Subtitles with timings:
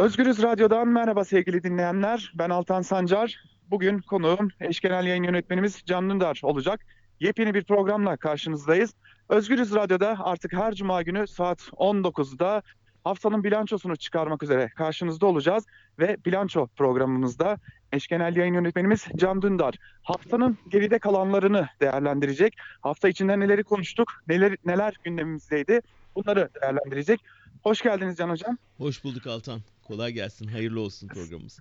[0.00, 2.32] Özgürüz Radyo'dan merhaba sevgili dinleyenler.
[2.34, 3.44] Ben Altan Sancar.
[3.70, 6.86] Bugün konuğum eş genel yayın yönetmenimiz Can Dündar olacak.
[7.20, 8.94] Yepyeni bir programla karşınızdayız.
[9.28, 12.62] Özgürüz Radyo'da artık her cuma günü saat 19'da
[13.04, 15.66] haftanın bilançosunu çıkarmak üzere karşınızda olacağız.
[15.98, 17.56] Ve bilanço programımızda
[17.92, 22.56] eş genel yayın yönetmenimiz Can Dündar haftanın geride kalanlarını değerlendirecek.
[22.80, 25.80] Hafta içinde neleri konuştuk, neler, neler gündemimizdeydi
[26.14, 27.20] bunları değerlendirecek.
[27.62, 28.58] Hoş geldiniz Can Hocam.
[28.78, 29.60] Hoş bulduk Altan.
[29.90, 30.46] Kolay gelsin.
[30.48, 31.58] Hayırlı olsun programımız.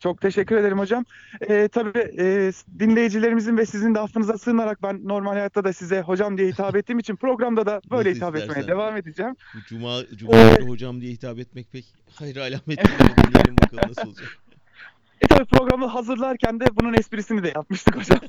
[0.00, 1.04] Çok teşekkür ederim hocam.
[1.48, 6.38] Ee, tabii e, dinleyicilerimizin ve sizin de affınıza sığınarak ben normal hayatta da size hocam
[6.38, 8.68] diye hitap ettiğim için programda da böyle Nasıl hitap etmeye istersen.
[8.68, 9.34] devam edeceğim.
[9.54, 11.84] Bu cuma cuma günü hocam diye hitap etmek pek
[12.14, 13.56] hayır alamet değil.
[13.62, 14.38] bakalım nasıl olacak.
[15.20, 18.20] E tabii programı hazırlarken de bunun esprisini de yapmıştık hocam.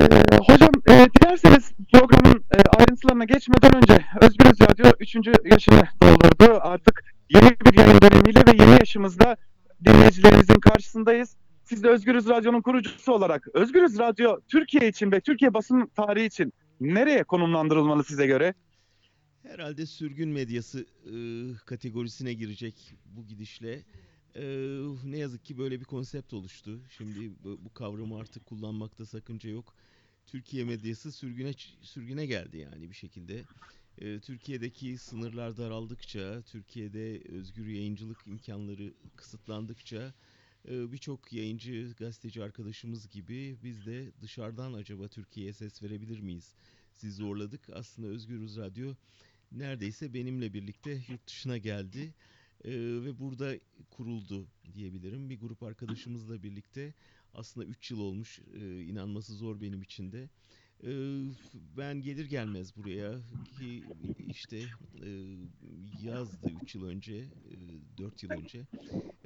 [0.00, 0.06] Ee,
[0.46, 5.16] hocam e, dilerseniz programın e, ayrıntılarına geçmeden önce Özgürüz Radyo 3.
[5.44, 6.58] yaşını doldurdu.
[6.60, 9.36] Artık yeni bir yayın dönemiyle ve yeni yaşımızda
[9.84, 11.36] dinleyicilerimizin karşısındayız.
[11.64, 16.52] Siz de Özgürüz Radyo'nun kurucusu olarak Özgürüz Radyo Türkiye için ve Türkiye basın tarihi için
[16.80, 18.54] nereye konumlandırılmalı size göre?
[19.42, 21.14] Herhalde sürgün medyası e,
[21.66, 23.82] kategorisine girecek bu gidişle.
[24.36, 24.44] E,
[25.04, 26.80] ne yazık ki böyle bir konsept oluştu.
[26.96, 29.74] Şimdi bu, kavramı artık kullanmakta sakınca yok.
[30.26, 33.44] Türkiye medyası sürgüne sürgüne geldi yani bir şekilde.
[33.98, 40.14] E, Türkiye'deki sınırlar daraldıkça, Türkiye'de özgür yayıncılık imkanları kısıtlandıkça
[40.68, 46.54] e, birçok yayıncı, gazeteci arkadaşımız gibi biz de dışarıdan acaba Türkiye'ye ses verebilir miyiz?
[46.92, 47.60] Siz zorladık.
[47.72, 48.94] Aslında Özgürüz Radyo
[49.52, 52.14] neredeyse benimle birlikte yurt dışına geldi
[52.64, 52.70] e,
[53.04, 53.54] ve burada
[53.90, 55.30] kuruldu diyebilirim.
[55.30, 56.94] Bir grup arkadaşımızla birlikte
[57.34, 60.28] aslında 3 yıl olmuş e, inanması zor benim için de.
[60.84, 60.90] E,
[61.76, 63.20] ben gelir gelmez buraya
[63.58, 63.84] ki
[64.28, 64.58] işte
[65.04, 65.08] e,
[66.02, 68.66] yazdı 3 yıl önce, e, 4 yıl önce.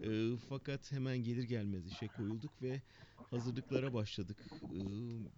[0.02, 2.82] E, fakat hemen gelir gelmez işe koyulduk ve
[3.30, 4.78] hazırlıklara başladık e,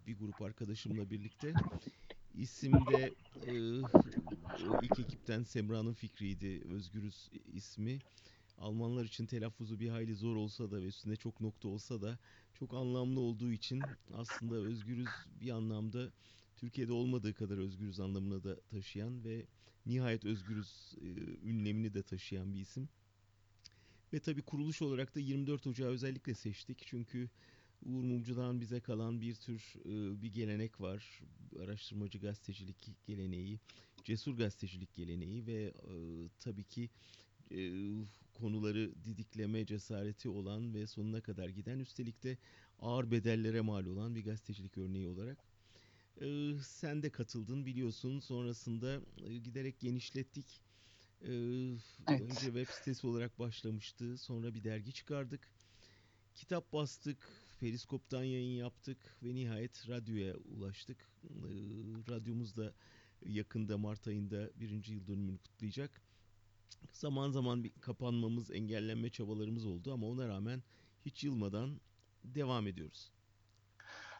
[0.06, 1.54] bir grup arkadaşımla birlikte.
[2.38, 3.14] İsim de
[3.46, 3.52] e,
[4.82, 6.62] ilk ekipten Semra'nın fikriydi.
[6.68, 7.98] Özgürüz ismi.
[8.58, 12.18] Almanlar için telaffuzu bir hayli zor olsa da ve üstünde çok nokta olsa da
[12.54, 13.82] çok anlamlı olduğu için
[14.14, 15.08] aslında özgürüz
[15.40, 16.12] bir anlamda
[16.56, 19.46] Türkiye'de olmadığı kadar özgürüz anlamına da taşıyan ve
[19.86, 21.06] nihayet özgürüz e,
[21.48, 22.88] ünlemini de taşıyan bir isim.
[24.12, 26.82] Ve tabii kuruluş olarak da 24 Ocağı özellikle seçtik.
[26.86, 27.28] Çünkü
[27.82, 31.20] Uğur Mumcu'dan bize kalan bir tür e, bir gelenek var.
[31.62, 32.76] Araştırmacı gazetecilik
[33.06, 33.60] geleneği,
[34.04, 35.94] cesur gazetecilik geleneği ve e,
[36.40, 36.90] tabii ki
[37.50, 37.58] e,
[38.34, 42.38] konuları didikleme cesareti olan ve sonuna kadar giden üstelik de
[42.78, 45.38] ağır bedellere mal olan bir gazetecilik örneği olarak.
[46.20, 50.62] E, sen de katıldın biliyorsun sonrasında e, giderek genişlettik.
[51.22, 51.30] E,
[52.08, 52.20] Evet.
[52.20, 55.48] Önce web sitesi olarak başlamıştı sonra bir dergi çıkardık.
[56.34, 57.28] Kitap bastık,
[57.60, 61.10] Periskop'tan yayın yaptık ve nihayet radyoya ulaştık.
[62.08, 62.72] Radyomuz da
[63.26, 66.02] yakında Mart ayında birinci yıl dönümünü kutlayacak.
[66.92, 70.62] Zaman zaman bir kapanmamız, engellenme çabalarımız oldu ama ona rağmen
[71.06, 71.80] hiç yılmadan
[72.24, 73.10] devam ediyoruz.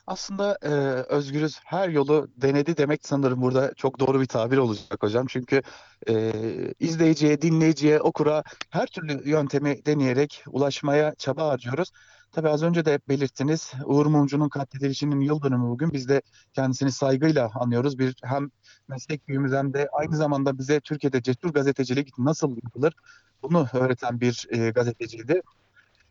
[0.06, 0.68] Aslında e,
[1.14, 5.26] Özgürüz her yolu denedi demek sanırım burada çok doğru bir tabir olacak hocam.
[5.26, 5.62] Çünkü
[6.08, 6.32] e,
[6.78, 11.90] izleyiciye, dinleyiciye, okura her türlü yöntemi deneyerek ulaşmaya çaba harcıyoruz.
[12.32, 15.92] Tabii az önce de belirttiniz Uğur Mumcu'nun katledilişinin yıl dönümü bugün.
[15.92, 17.98] Biz de kendisini saygıyla anıyoruz.
[17.98, 18.50] Bir hem
[18.88, 22.94] meslek büyüğümüz hem de aynı zamanda bize Türkiye'de cesur gazetecilik nasıl yapılır
[23.42, 25.42] bunu öğreten bir e, gazeteciydi.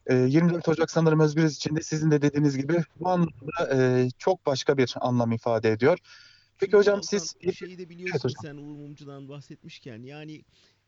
[0.07, 4.45] E, 24 Ocak sanırım Özgürüz için de sizin de dediğiniz gibi bu anlamda e, çok
[4.45, 5.97] başka bir anlam ifade ediyor.
[6.57, 8.41] Peki hocam siz şeyi de Evet biliyorsun hocam.
[8.41, 10.43] sen Uğur Mumcu'dan bahsetmişken yani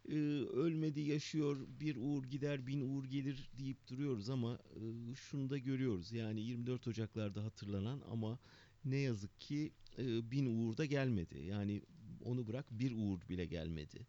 [0.10, 0.16] e,
[0.54, 6.12] ölmedi yaşıyor bir Uğur gider bin Uğur gelir deyip duruyoruz ama e, şunu da görüyoruz
[6.12, 8.40] yani 24 Ocaklarda hatırlanan ama
[8.86, 11.82] ne yazık ki e, bin Uğur da gelmedi yani
[12.24, 14.08] onu bırak bir Uğur bile gelmedi.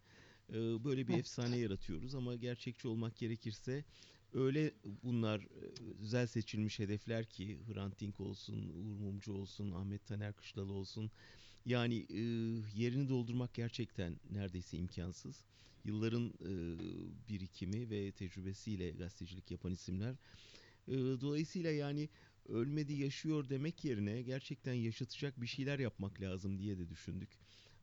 [0.50, 0.54] E,
[0.84, 3.84] böyle bir efsane yaratıyoruz ama gerçekçi olmak gerekirse
[4.32, 4.72] öyle
[5.02, 5.46] bunlar e,
[6.00, 11.10] özel seçilmiş hedefler ki Hrant Dink olsun, Uğur Mumcu olsun, Ahmet Taner Kışlalı olsun
[11.66, 12.20] yani e,
[12.74, 15.44] yerini doldurmak gerçekten neredeyse imkansız.
[15.84, 16.52] Yılların e,
[17.28, 20.14] birikimi ve tecrübesiyle gazetecilik yapan isimler.
[20.88, 22.08] E, dolayısıyla yani
[22.48, 27.30] ölmedi yaşıyor demek yerine gerçekten yaşatacak bir şeyler yapmak lazım diye de düşündük.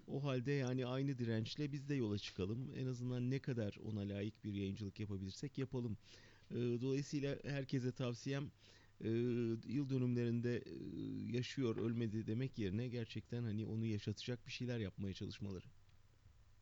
[0.07, 2.71] O halde yani aynı dirençle biz de yola çıkalım.
[2.75, 5.97] En azından ne kadar ona layık bir yayıncılık yapabilirsek yapalım.
[6.51, 8.51] E, dolayısıyla herkese tavsiyem
[9.67, 10.63] yıl dönümlerinde
[11.33, 15.65] yaşıyor ölmedi demek yerine gerçekten hani onu yaşatacak bir şeyler yapmaya çalışmaları.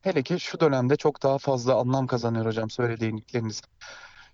[0.02, 3.62] Hele ki şu dönemde çok daha fazla anlam kazanıyor hocam söyledikleriniz.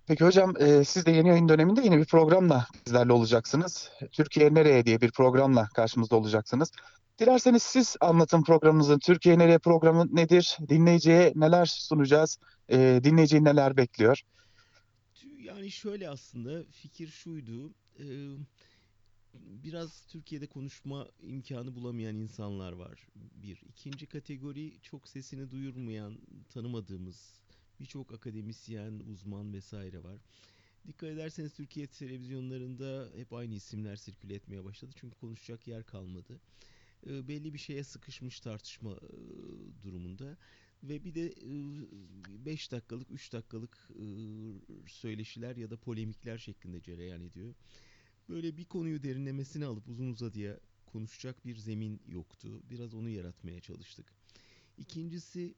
[0.07, 3.89] Peki hocam e, siz de yeni yayın döneminde yeni bir programla bizlerle olacaksınız.
[4.11, 6.71] Türkiye Nereye diye bir programla karşımızda olacaksınız.
[7.19, 10.57] Dilerseniz siz anlatın programımızın Türkiye Nereye programı nedir?
[10.69, 12.37] Dinleyiciye neler sunacağız?
[12.69, 14.21] E, dinleyiciyi neler bekliyor?
[15.39, 17.73] Yani şöyle aslında fikir şuydu.
[17.99, 18.05] eee,
[19.41, 23.07] biraz Türkiye'de konuşma imkanı bulamayan insanlar var.
[23.15, 23.61] Bir.
[23.69, 26.17] İkinci kategori çok sesini duyurmayan,
[26.49, 27.39] tanımadığımız
[27.79, 30.21] birçok akademisyen, uzman vesaire var.
[30.87, 34.91] Dikkat ederseniz Türkiye televizyonlarında hep aynı isimler sirküle etmeye başladı.
[34.95, 36.41] Çünkü konuşacak yer kalmadı.
[37.07, 40.37] Eee, belli bir şeye sıkışmış tartışma eee, durumunda.
[40.83, 41.33] Ve bir de
[42.45, 44.53] 5 dakikalık, 3 dakikalık eee,
[44.87, 47.55] söyleşiler ya da polemikler şeklinde cereyan ediyor.
[48.29, 52.61] Böyle bir konuyu derinlemesine alıp uzun uzadıya konuşacak bir zemin yoktu.
[52.69, 54.05] Biraz onu yaratmaya çalıştık.
[54.77, 55.55] İkincisi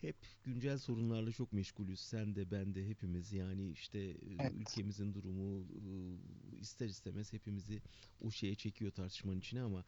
[0.00, 2.00] hep güncel sorunlarla çok meşgulüz.
[2.00, 4.52] Sen de ben de hepimiz yani işte e, Evet.
[4.54, 7.82] ülkemizin durumu e, ister istemez hepimizi
[8.20, 9.84] o şeye çekiyor tartışmanın içine ama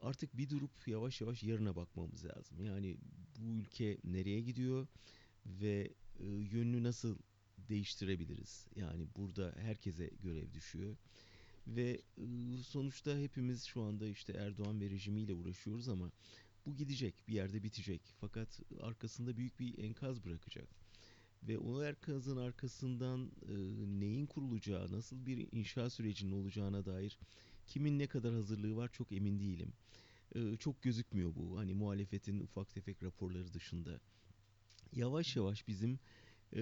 [0.00, 2.64] artık bir durup yavaş yavaş yarına bakmamız lazım.
[2.64, 2.96] Yani
[3.38, 4.86] bu ülke nereye gidiyor
[5.46, 7.18] ve e, yönünü nasıl
[7.68, 8.66] değiştirebiliriz?
[8.76, 10.96] Yani burada herkese görev düşüyor.
[11.66, 16.10] Ve e, sonuçta hepimiz şu anda işte Erdoğan ve rejimiyle uğraşıyoruz ama
[16.66, 18.02] bu gidecek, bir yerde bitecek.
[18.20, 20.68] Fakat arkasında büyük bir enkaz bırakacak.
[21.42, 23.54] Ve o enkazın arkasından e,
[24.00, 27.18] neyin kurulacağı, nasıl bir inşa sürecinin olacağına dair
[27.66, 29.72] kimin ne kadar hazırlığı var çok emin değilim.
[30.58, 31.58] Çok gözükmüyor bu.
[31.58, 34.00] Hani muhalefetin ufak tefek raporları dışında.
[34.92, 35.98] Yavaş yavaş bizim
[36.56, 36.60] e,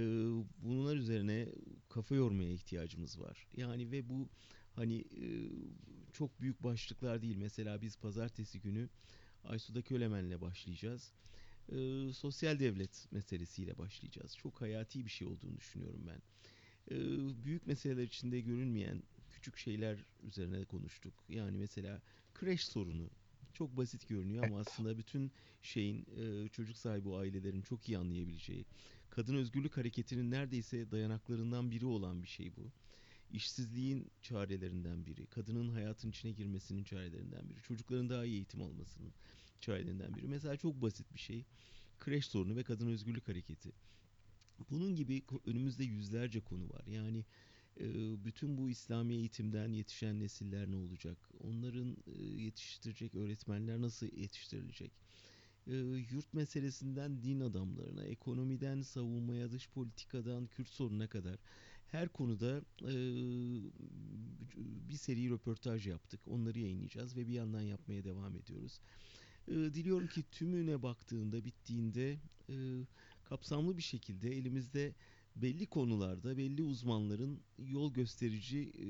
[0.62, 1.48] bunlar üzerine
[1.88, 3.46] kafa yormaya ihtiyacımız var.
[3.56, 4.28] Yani ve bu
[4.72, 5.26] hani e,
[6.12, 7.36] çok büyük başlıklar değil.
[7.36, 8.88] Mesela biz pazartesi günü
[9.44, 11.12] Aysu'da Kölemen'le başlayacağız.
[11.72, 14.36] E, sosyal devlet meselesiyle başlayacağız.
[14.36, 16.22] Çok hayati bir şey olduğunu düşünüyorum ben.
[16.90, 16.96] E,
[17.44, 21.14] büyük meseleler içinde görünmeyen küçük şeyler üzerine konuştuk.
[21.28, 22.02] Yani mesela
[22.34, 23.10] kreş sorunu.
[23.54, 25.32] Çok basit görünüyor ama aslında bütün
[25.62, 28.64] şeyin e, çocuk sahibi ailelerin çok iyi anlayabileceği,
[29.10, 32.72] kadın özgürlük hareketinin neredeyse dayanaklarından biri olan bir şey bu.
[33.32, 39.12] İşsizliğin çarelerinden biri, kadının hayatın içine girmesinin çarelerinden biri, çocukların daha iyi eğitim almasının
[39.60, 40.28] çarelerinden biri.
[40.28, 41.44] Mesela çok basit bir şey.
[42.00, 43.72] Kreş sorunu ve kadın özgürlük hareketi.
[44.70, 46.86] Bunun gibi önümüzde yüzlerce konu var.
[46.86, 47.24] Yani
[47.80, 47.84] e,
[48.24, 51.30] bütün bu İslami eğitimden yetişen nesiller ne olacak?
[51.40, 54.92] Onların e, yetiştirecek öğretmenler nasıl yetiştirilecek?
[55.70, 55.76] E,
[56.10, 61.36] yurt meselesinden din adamlarına, ekonomiden savunmaya, dış politikadan Kürt sorununa kadar
[61.86, 62.92] her konuda e,
[64.88, 66.20] bir seri röportaj yaptık.
[66.28, 68.80] Onları yayınlayacağız ve bir yandan yapmaya devam ediyoruz.
[69.48, 72.18] E, diliyorum ki tümüne baktığında, bittiğinde
[72.48, 72.54] e,
[73.24, 74.94] kapsamlı bir şekilde elimizde
[75.36, 78.86] belli konularda belli uzmanların yol gösterici e,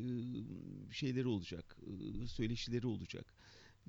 [0.92, 1.76] şeyleri olacak,
[2.26, 3.34] söyleşileri olacak.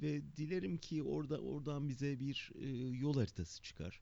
[0.01, 2.67] Ve dilerim ki orada oradan bize bir e,
[2.97, 4.01] yol haritası çıkar.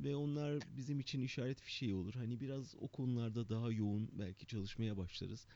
[0.00, 2.14] Ve onlar bizim için işaret fişeği olur.
[2.14, 5.46] Hani biraz o konularda daha yoğun belki çalışmaya başlarız.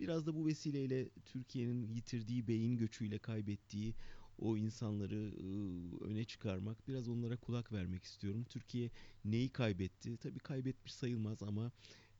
[0.00, 3.94] Biraz da bu vesileyle Türkiye'nin yitirdiği beyin göçüyle kaybettiği
[4.38, 8.44] o insanları e, öne çıkarmak, biraz onlara kulak vermek istiyorum.
[8.44, 8.90] Türkiye
[9.24, 10.16] neyi kaybetti?
[10.16, 11.72] Tabii kaybetmiş sayılmaz ama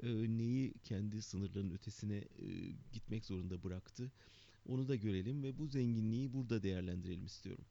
[0.02, 0.08] e,
[0.38, 2.46] neyi kendi sınırlarının ötesine e,
[2.92, 4.12] gitmek zorunda bıraktı?
[4.68, 7.64] Onu da görelim ve bu zenginliği burada değerlendirelim istiyorum.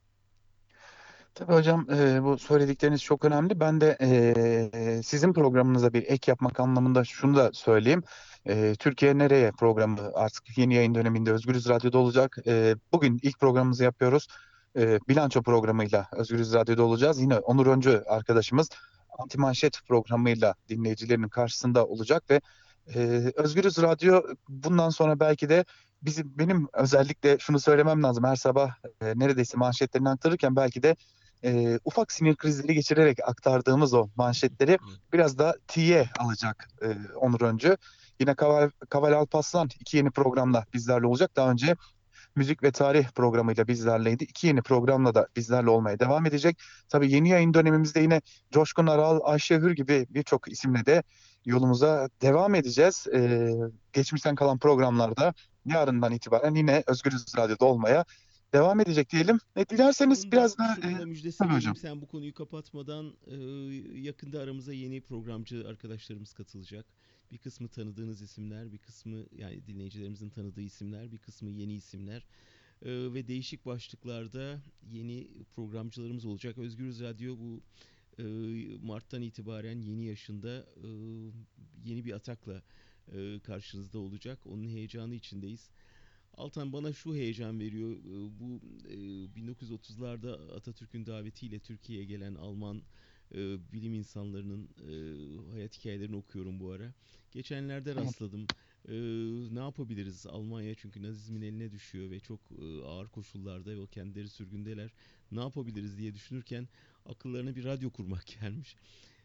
[1.36, 3.60] Tabii hocam e, bu söyledikleriniz çok önemli.
[3.60, 8.04] Ben de e, sizin programınıza bir ek yapmak anlamında şunu da söyleyeyim.
[8.48, 12.38] E, Türkiye Nereye programı artık yeni yayın döneminde Özgürüz Radyo'da olacak.
[12.48, 14.28] E, bugün ilk programımızı yapıyoruz.
[14.76, 17.22] E, bilanço programıyla Özgürüz Radyo'da olacağız.
[17.22, 18.70] Yine Onur Öncü arkadaşımız
[19.20, 22.42] Anti Manşet programıyla dinleyicilerinin karşısında olacak ve
[22.96, 23.00] e,
[23.36, 25.66] Özgürüz Radyo bundan sonra belki de
[26.02, 28.24] bizim benim özellikle şunu söylemem lazım.
[28.24, 28.70] Her sabah
[29.02, 30.96] e, neredeyse manşetlerini aktarırken belki de
[31.44, 34.78] e, ufak sinir krizleri geçirerek aktardığımız o manşetleri
[35.14, 37.78] biraz da tiye alacak e, Onur Öncü.
[38.20, 41.32] Yine Kaval, Kaval Alpaslan iki yeni programla bizlerle olacak.
[41.36, 41.76] Daha önce
[42.36, 44.24] müzik ve tarih programıyla bizlerleydi.
[44.24, 46.60] İki yeni programla da bizlerle olmaya devam edecek.
[46.90, 51.04] Tabii yeni yayın dönemimizde yine Coşkun Aral, Ayşe Hür gibi birçok isimle de
[51.46, 53.08] yolumuza devam edeceğiz.
[53.14, 53.52] E,
[53.94, 55.34] geçmişten kalan programlarda
[55.68, 58.06] yarından itibaren yine Özgürüz Radyo'da olmaya
[58.54, 59.40] devam edecek diyelim.
[59.56, 61.56] E, dilerseniz Şunu biraz da, da şunu e, tabii vereyim.
[61.56, 61.76] hocam.
[61.76, 63.36] Sen bu konuyu kapatmadan e,
[64.00, 66.86] yakında aramıza yeni programcı arkadaşlarımız katılacak.
[67.32, 72.26] Bir kısmı tanıdığınız isimler, bir kısmı yani dinleyicilerimizin tanıdığı isimler, bir kısmı yeni isimler.
[72.82, 76.58] E, ve değişik başlıklarda yeni programcılarımız olacak.
[76.58, 77.62] Özgürüz Radyo bu
[78.20, 78.24] e,
[78.84, 80.88] Mart'tan itibaren yeni yaşında e,
[81.86, 82.62] yeni bir atakla
[83.14, 84.40] e, karşınızda olacak.
[84.46, 85.70] Onun heyecanı içindeyiz.
[86.34, 87.92] Altan bana şu heyecan veriyor.
[87.98, 88.96] E, Bu e,
[89.36, 92.82] 1930'larda Atatürk'ün davetiyle Türkiye'ye gelen Alman
[93.36, 93.38] e,
[93.74, 96.94] bilim insanlarının e, hayat hikayelerini okuyorum bu ara.
[97.32, 98.48] Geçenlerde rastladım.
[98.88, 98.94] E,
[99.56, 104.30] ne yapabiliriz Almanya çünkü Nazizmin eline düşüyor ve çok e, ağır koşullarda ve o kendileri
[104.30, 104.92] sürgündeler.
[105.32, 106.68] Ne yapabiliriz diye düşünürken
[107.08, 108.76] akıllarına bir radyo kurmak gelmiş.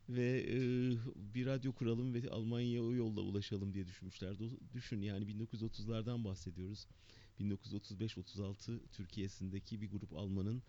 [0.08, 0.58] Ve e,
[1.34, 4.36] bir radyo kuralım ve Almanya'ya o yolla ulaşalım diye düşünmüşler.
[4.74, 6.86] Düşün yani 1930'lardan bahsediyoruz.
[7.40, 10.62] 1935-36 Türkiye'sindeki bir grup Almanın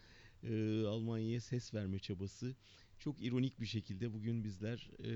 [0.43, 2.55] e, Almanya'ya ses verme çabası
[2.99, 5.11] çok ironik bir şekilde bugün bizler e,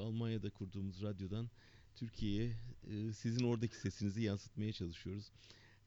[0.00, 1.50] Almanya'da kurduğumuz radyodan
[1.94, 2.56] Türkiye'ye
[2.90, 5.32] e, sizin oradaki sesinizi yansıtmaya çalışıyoruz.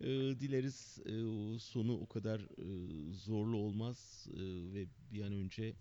[0.02, 0.08] E,
[0.40, 1.14] dileriz e,
[1.60, 4.40] sonu o kadar e, zorlu olmaz e,
[4.74, 5.74] ve bir an önce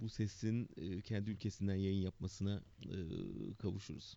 [0.00, 2.96] bu sesin e, kendi ülkesinden yayın yapmasına e,
[3.58, 4.16] kavuşuruz.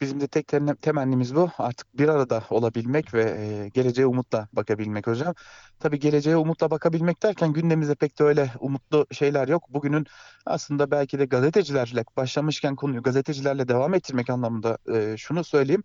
[0.00, 0.48] Bizim de tek
[0.82, 1.50] temennimiz bu.
[1.58, 5.34] Artık bir arada olabilmek ve e, geleceğe umutla bakabilmek hocam.
[5.78, 9.62] Tabii geleceğe umutla bakabilmek derken gündemimizde pek de öyle umutlu şeyler yok.
[9.68, 10.06] Bugünün
[10.46, 15.84] aslında belki de gazetecilerle başlamışken konuyu gazetecilerle devam ettirmek anlamında e, şunu söyleyeyim.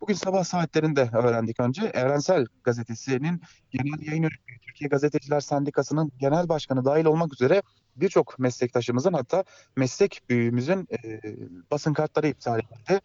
[0.00, 1.82] Bugün sabah saatlerinde öğrendik önce.
[1.86, 7.62] Evrensel Gazetesi'nin genel yayın yönetmeni, Türkiye Gazeteciler Sendikası'nın genel başkanı dahil olmak üzere
[7.96, 9.44] birçok meslektaşımızın hatta
[9.76, 11.20] meslek büyüğümüzün e,
[11.70, 13.00] basın kartları iptal edildi.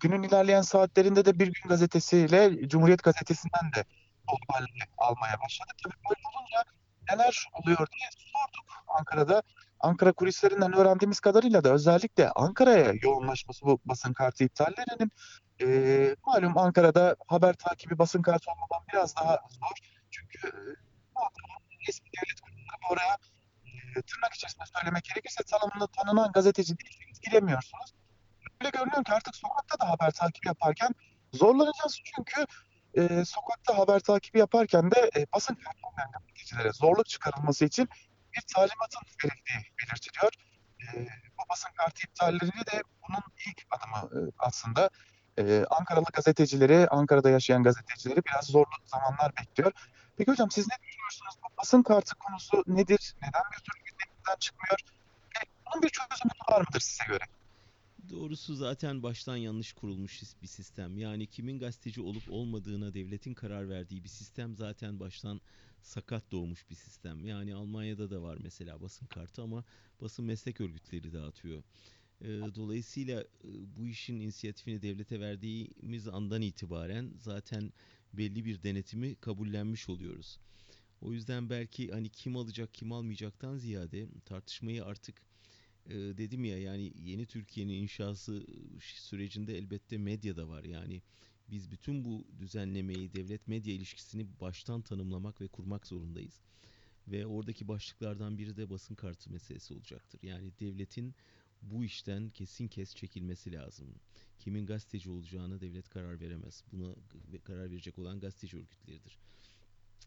[0.00, 3.84] Günün ilerleyen saatlerinde de Bir Gün Gazetesi'yle Cumhuriyet Gazetesi'nden de
[4.26, 5.76] haberleri almaya başladık.
[5.84, 6.64] Tabii böyle olunca
[7.12, 9.42] neler oluyor diye sorduk Ankara'da.
[9.80, 15.12] Ankara kulislerinden öğrendiğimiz kadarıyla da özellikle Ankara'ya yoğunlaşması bu basın kartı iptallerinin
[15.60, 19.76] eee malum Ankara'da haber takibi basın kartı olmadan biraz daha zor.
[20.10, 20.50] Çünkü e,
[21.14, 23.16] Ankara'nın resmi devlet kurumları oraya
[23.96, 27.94] e, tırnak içerisinde söylemek gerekirse tanımlı tanınan gazeteci değilseniz giremiyorsunuz.
[28.60, 30.94] Öyle görünüyor ki artık sokakta da haber takibi yaparken
[31.32, 32.46] zorlanacağız çünkü
[32.94, 37.88] e, sokakta haber takibi yaparken de e, basın kartı olmayan gazetecilere zorluk çıkarılması için
[38.36, 40.32] bir talimatın verildiği belirtiliyor.
[40.80, 41.06] E,
[41.38, 44.90] bu basın kartı iptalleri de bunun ilk adımı e, aslında.
[45.38, 49.72] E, Ankaralı gazetecileri, Ankara'da yaşayan gazetecileri biraz zorlu zamanlar bekliyor.
[50.16, 51.34] Peki hocam siz ne düşünüyorsunuz?
[51.42, 53.14] Bu basın kartı konusu nedir?
[53.22, 54.78] Neden bir türlü gündemimizden çıkmıyor?
[55.36, 57.24] E, bunun bir çözümü var mıdır size göre?
[58.10, 60.98] Doğrusu zaten baştan yanlış kurulmuş bir sistem.
[60.98, 65.40] Yani kimin gazeteci olup olmadığına devletin karar verdiği bir sistem zaten baştan
[65.82, 67.24] sakat doğmuş bir sistem.
[67.24, 69.64] Yani Almanya'da da var mesela basın kartı ama
[70.00, 71.62] basın meslek örgütleri dağıtıyor.
[72.24, 73.24] Dolayısıyla
[73.76, 77.72] bu işin inisiyatifini devlete verdiğimiz andan itibaren zaten
[78.12, 80.38] belli bir denetimi kabullenmiş oluyoruz.
[81.00, 85.22] O yüzden belki hani kim alacak kim almayacaktan ziyade tartışmayı artık
[85.90, 88.46] dedim ya yani yeni Türkiye'nin inşası
[88.80, 90.64] sürecinde elbette medya da var.
[90.64, 91.02] Yani
[91.50, 96.40] biz bütün bu düzenlemeyi, devlet medya ilişkisini baştan tanımlamak ve kurmak zorundayız.
[97.08, 100.20] Ve oradaki başlıklardan biri de basın kartı meselesi olacaktır.
[100.22, 101.14] Yani devletin
[101.62, 103.88] bu işten kesin kes çekilmesi lazım.
[104.38, 106.64] Kimin gazeteci olacağına devlet karar veremez.
[106.72, 106.94] Buna
[107.44, 109.18] karar verecek olan gazeteci örgütleridir.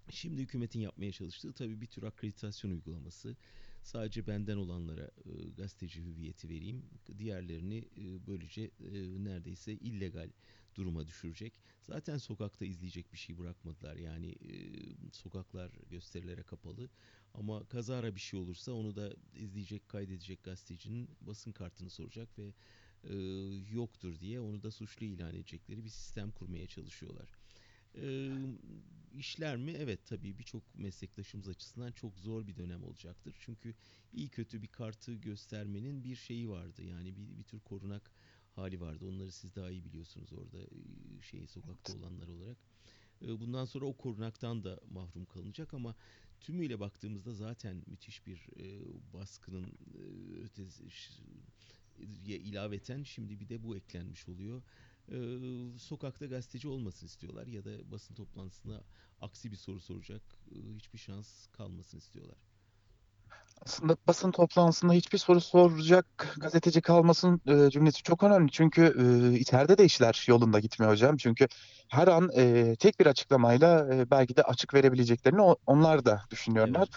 [0.10, 3.36] Şimdi hükümetin yapmaya çalıştığı tabii bir tür akreditasyon uygulaması.
[3.84, 6.84] Sadece benden olanlara e, gazeteci hüviyeti vereyim.
[7.17, 8.70] Diğerlerini e, böylece e,
[9.24, 10.29] neredeyse illegal
[10.75, 11.54] duruma düşürecek.
[11.82, 13.96] Zaten sokakta izleyecek bir şey bırakmadılar.
[13.96, 14.56] Yani e,
[15.12, 16.90] sokaklar gösterilere kapalı.
[17.34, 22.54] Ama kazara bir şey olursa onu da izleyecek, kaydedecek gazetecinin basın kartını soracak ve
[23.04, 23.16] e,
[23.72, 27.30] yoktur diye onu da suçlu ilan edecekleri bir sistem kurmaya çalışıyorlar.
[27.96, 28.32] E,
[29.13, 29.72] işler mi?
[29.72, 33.36] Evet tabii birçok meslektaşımız açısından çok zor bir dönem olacaktır.
[33.40, 33.75] Çünkü
[34.13, 36.84] iyi kötü bir kartı göstermenin bir şeyi vardı.
[36.84, 38.12] Yani bir, bir tür korunak
[38.55, 39.05] hali vardı.
[39.05, 40.58] Onları siz daha iyi biliyorsunuz orada
[41.22, 42.58] şey sokakta olanlar olarak.
[43.22, 45.96] Bundan sonra o korunaktan da mahrum kalınacak ama
[46.39, 48.50] tümüyle baktığımızda zaten müthiş bir
[49.13, 49.77] baskının
[50.43, 50.84] ötesi
[52.25, 54.62] ilaveten şimdi bir de bu eklenmiş oluyor.
[55.79, 58.84] Sokakta gazeteci olmasın istiyorlar ya da basın toplantısında
[59.20, 60.22] aksi bir soru soracak
[60.75, 62.38] hiçbir şans kalmasın istiyorlar.
[63.65, 66.06] Aslında basın toplantısında hiçbir soru soracak
[66.38, 68.51] gazeteci kalmasın e, cümlesi çok önemli.
[68.51, 68.82] Çünkü
[69.36, 71.18] e, içeride de işler yolunda gitmiyor hocam.
[71.18, 71.48] Çünkü
[71.89, 76.88] her an e, tek bir açıklamayla e, belki de açık verebileceklerini o- onlar da düşünüyorlar.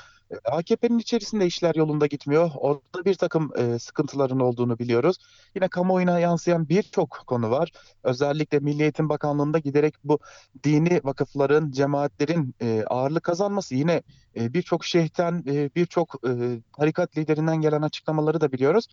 [0.45, 2.51] AKP'nin içerisinde işler yolunda gitmiyor.
[2.55, 5.17] Orada bir takım e, sıkıntıların olduğunu biliyoruz.
[5.55, 7.73] Yine kamuoyuna yansıyan birçok konu var.
[8.03, 10.19] Özellikle Milli Eğitim Bakanlığı'nda giderek bu
[10.65, 14.03] dini vakıfların, cemaatlerin e, ağırlık kazanması yine
[14.37, 16.31] e, birçok şeyhten, e, birçok e,
[16.79, 18.87] tarikat liderinden gelen açıklamaları da biliyoruz.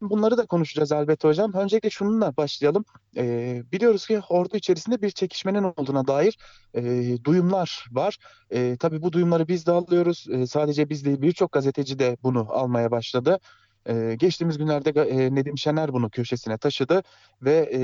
[0.00, 1.52] Bunları da konuşacağız elbette hocam.
[1.54, 2.84] Öncelikle şununla başlayalım.
[3.16, 6.38] Ee, biliyoruz ki ordu içerisinde bir çekişmenin olduğuna dair
[6.74, 6.82] e,
[7.24, 8.16] duyumlar var.
[8.50, 10.26] E, tabii bu duyumları biz de alıyoruz.
[10.32, 13.38] E, sadece biz değil birçok gazeteci de bunu almaya başladı.
[13.86, 17.02] E, geçtiğimiz günlerde e, Nedim Şener bunu köşesine taşıdı
[17.42, 17.80] ve e,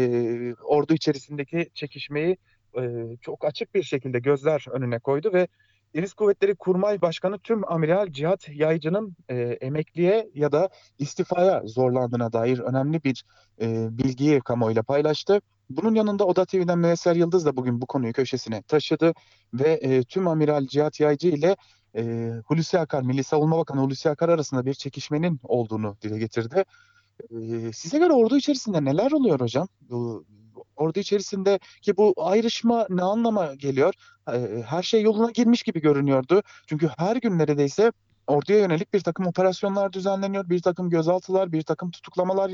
[0.55, 2.37] ordu içerisindeki çekişmeyi
[2.79, 5.49] e, çok açık bir şekilde gözler önüne koydu ve
[5.95, 12.59] Deniz Kuvvetleri Kurmay Başkanı Tüm Amiral Cihat Yaycı'nın e, emekliye ya da istifaya zorlandığına dair
[12.59, 13.25] önemli bir
[13.61, 15.41] e, bilgiyi kamuoyuyla paylaştı.
[15.71, 19.13] Bunun yanında Oda TV'den Müyesser Yıldız da bugün bu konuyu köşesine taşıdı
[19.55, 21.57] ve e, Tüm Amiral Cihat Yaycı ile
[21.97, 26.65] e, Hulusi Akar, Milli Savunma Bakanı Hulusi Akar arasında bir çekişmenin olduğunu dile getirdi.
[27.31, 29.69] E, size göre ordu içerisinde neler oluyor hocam?
[29.81, 30.25] Bu,
[30.77, 33.95] ordu içerisinde ki bu ayrışma ne anlama geliyor?
[34.67, 36.43] Her şey yoluna girmiş gibi görünüyordu.
[36.67, 37.93] Çünkü her gün neredeyse
[38.27, 42.53] orduya yönelik bir takım operasyonlar düzenleniyor, bir takım gözaltılar, bir takım tutuklamalar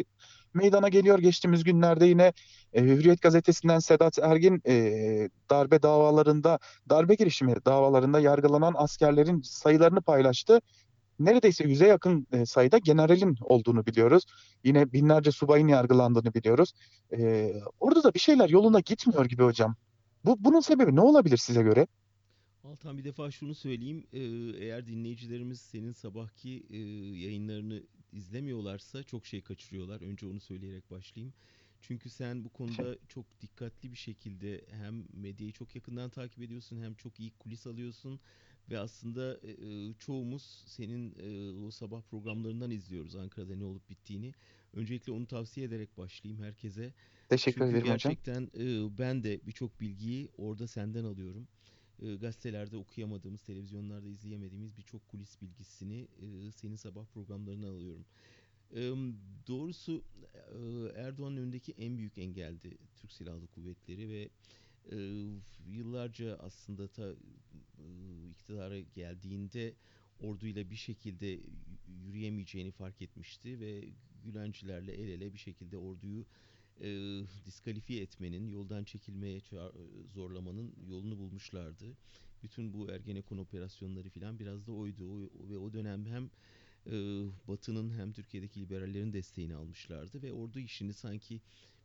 [0.55, 1.19] meydana geliyor.
[1.19, 2.33] Geçtiğimiz günlerde yine
[2.75, 4.62] Hürriyet gazetesinden Sedat Ergin
[5.50, 6.59] darbe davalarında,
[6.89, 10.61] darbe girişimi davalarında yargılanan askerlerin sayılarını paylaştı.
[11.21, 14.25] Neredeyse yüze yakın e, sayıda generalin olduğunu biliyoruz.
[14.65, 16.73] Yine binlerce subayın yargılandığını biliyoruz.
[17.12, 19.77] E, orada da bir şeyler yoluna gitmiyor gibi hocam.
[20.25, 21.87] Bu bunun sebebi ne olabilir size göre?
[22.65, 24.07] Altan bir defa şunu söyleyeyim.
[24.12, 24.21] Ee,
[24.65, 26.79] eğer dinleyicilerimiz senin sabahki e,
[27.25, 30.00] yayınlarını izlemiyorlarsa çok şey kaçırıyorlar.
[30.00, 31.35] Önce onu söyleyerek başlayayım.
[31.81, 36.95] Çünkü sen bu konuda çok dikkatli bir şekilde hem medyayı çok yakından takip ediyorsun hem
[36.95, 38.21] çok iyi kulis alıyorsun
[38.71, 44.33] ve aslında e, e çoğumuz senin e, o sabah programlarından izliyoruz Ankara'da ne olup bittiğini.
[44.75, 46.93] Öncelikle onu tavsiye ederek başlayayım herkese.
[47.29, 48.12] Teşekkür Çünkü ederim hocam.
[48.12, 51.49] gerçekten e, ben de birçok bilgiyi orada senden alıyorum
[52.03, 58.05] e, gazetelerde okuyamadığımız, televizyonlarda izleyemediğimiz birçok kulis bilgisini e, senin sabah programlarına alıyorum.
[58.75, 58.81] E,
[59.49, 64.28] doğrusu e, Erdoğan'ın önündeki en büyük engeldi Türk Silahlı Kuvvetleri ve
[64.93, 64.97] e,
[65.66, 67.14] yıllarca aslında ta e,
[68.30, 69.75] iktidara geldiğinde
[70.21, 71.40] orduyla bir şekilde
[72.04, 73.84] yürüyemeyeceğini fark etmişti ve
[74.25, 76.26] Gülencilerle el ele bir şekilde orduyu
[76.80, 76.88] e,
[77.47, 79.40] diskalifiye etmenin, yoldan çekilmeye
[80.14, 81.97] zorlamanın yolunu bulmuşlardı.
[82.43, 85.04] Bütün bu Ergenekon operasyonları falan biraz da oydu.
[85.04, 86.30] O, ve o dönem hem
[86.86, 86.93] e,
[87.49, 91.40] Batı'nın hem Türkiye'deki liberallerin desteğini almışlardı ve ordu işini sanki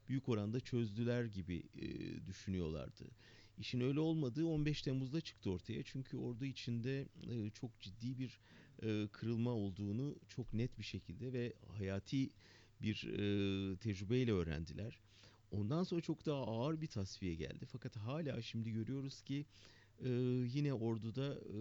[0.10, 1.88] büyük oranda çözdüler gibi e,
[2.28, 3.06] düşünüyorlardı.
[3.58, 5.84] İşin öyle olmadığı 15 Temmuz'da çıktı ortaya.
[5.84, 8.40] Çünkü ordu içinde e, çok ciddi bir
[8.84, 12.30] e, kırılma olduğunu çok net bir şekilde ve hayati
[12.82, 15.00] bir e, tecrübeyle öğrendiler.
[15.52, 17.66] Ondan sonra çok daha ağır bir tasfiye geldi.
[17.66, 19.46] Fakat hala şimdi görüyoruz ki
[20.04, 20.10] e,
[20.54, 21.60] yine orduda e,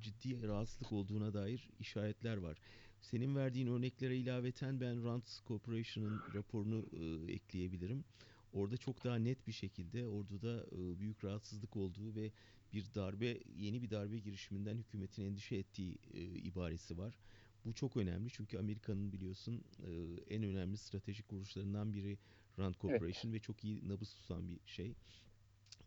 [0.00, 2.58] ciddi rahatsızlık olduğuna dair işaretler var.
[3.02, 8.04] Senin verdiğin örneklere ilaveten ben Rand Corporation'ın raporunu e, ekleyebilirim.
[8.52, 12.32] Orada çok daha net bir şekilde orduda e, büyük rahatsızlık olduğu ve
[12.72, 17.18] bir darbe, yeni bir darbe girişiminden hükümetin endişe ettiği e, ibaresi var.
[17.64, 19.90] Bu çok önemli çünkü Amerika'nın biliyorsun e,
[20.34, 22.18] en önemli stratejik kuruluşlarından biri
[22.58, 23.34] Rand Corporation evet.
[23.34, 24.94] ve çok iyi nabız tutan bir şey.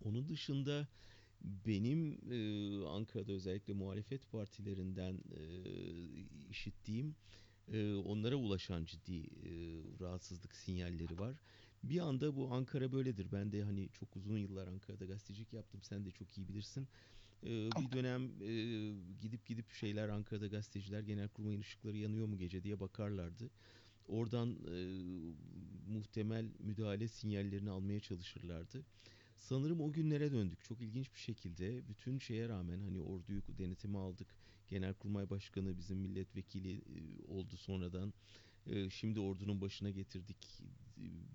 [0.03, 0.87] Onun dışında
[1.41, 5.41] benim e, Ankara'da özellikle muhalefet partilerinden e,
[6.49, 7.15] işittiğim
[7.73, 9.51] e, onlara ulaşan ciddi e,
[9.99, 11.35] rahatsızlık sinyalleri var.
[11.83, 13.31] Bir anda bu Ankara böyledir.
[13.31, 15.81] Ben de hani çok uzun yıllar Ankara'da gazetecilik yaptım.
[15.83, 16.87] Sen de çok iyi bilirsin.
[17.43, 18.51] Ee, bir dönem e,
[19.21, 23.49] gidip gidip şeyler Ankara'da gazeteciler genelkurmayın ışıkları yanıyor mu gece diye bakarlardı.
[24.07, 24.77] Oradan e,
[25.87, 28.85] muhtemel müdahale sinyallerini almaya çalışırlardı.
[29.39, 30.63] Sanırım o günlere döndük.
[30.63, 34.27] Çok ilginç bir şekilde bütün şeye rağmen hani orduyu denetime aldık.
[34.67, 38.13] Genelkurmay Başkanı bizim milletvekili e, oldu sonradan.
[38.67, 40.61] E, şimdi ordunun başına getirdik.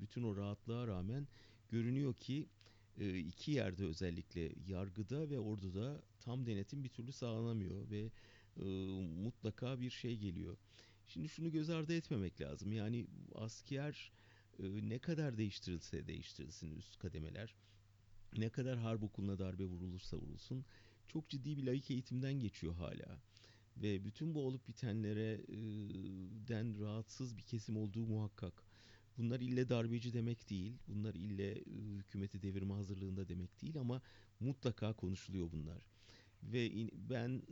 [0.01, 1.29] Bütün o rahatlığa rağmen
[1.69, 2.49] görünüyor ki
[2.99, 8.11] e, iki yerde özellikle yargıda ve orduda tam denetim bir türlü sağlanamıyor ve
[8.57, 8.65] e,
[9.23, 10.57] mutlaka bir şey geliyor.
[11.07, 12.73] Şimdi şunu göz ardı etmemek lazım.
[12.73, 14.13] Yani asker
[14.59, 17.55] e, ne kadar değiştirilse değiştirilsin üst kademeler,
[18.39, 20.65] ne kadar harp okuluna darbe vurulursa vurulsun
[21.09, 23.21] çok ciddi bir laik eğitimden geçiyor hala.
[23.77, 25.57] Ve bütün bu olup bitenlere e,
[26.49, 28.63] den rahatsız bir kesim olduğu muhakkak.
[29.19, 30.79] Bunlar ille darbeci demek değil.
[30.89, 31.55] Bunlar ille
[31.99, 34.03] hükümeti devirme hazırlığında demek değil ama
[34.41, 35.83] mutlaka konuşuluyor bunlar.
[36.43, 37.43] ve in- ben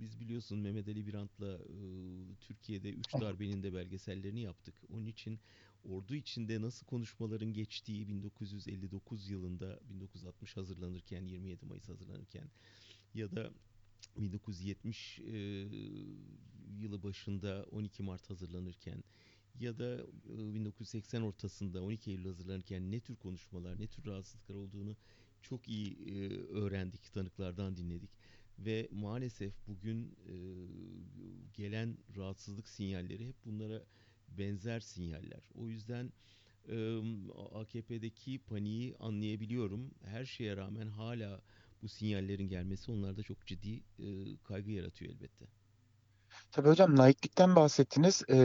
[0.00, 1.76] biz biliyorsun Mehmet Ali Birant'la e,
[2.40, 4.74] Türkiye'de üç darbenin de belgesellerini yaptık.
[4.88, 5.40] Onun için
[5.84, 12.50] ordu içinde nasıl konuşmaların geçtiği 1959 yılında 1960 hazırlanırken 27 Mayıs hazırlanırken
[13.14, 13.50] ya da
[14.16, 15.38] 1970 e,
[16.80, 19.04] yılı başında 12 Mart hazırlanırken
[19.60, 24.96] ya da e, 1980 ortasında 12 Eylül hazırlanırken ne tür konuşmalar, ne tür rahatsızlıklar olduğunu
[25.42, 28.10] çok iyi e, öğrendik, tanıklardan dinledik.
[28.58, 30.34] Ve maalesef bugün e,
[31.54, 33.84] gelen rahatsızlık sinyalleri hep bunlara
[34.38, 35.42] benzer sinyaller.
[35.54, 36.12] O yüzden
[36.68, 37.00] e,
[37.54, 39.90] AKP'deki paniği anlayabiliyorum.
[40.04, 41.42] Her şeye rağmen hala
[41.82, 45.59] bu sinyallerin gelmesi onlarda çok ciddi e, kaygı yaratıyor elbette.
[46.52, 48.22] Tabii hocam laiklikten bahsettiniz.
[48.28, 48.36] Ee,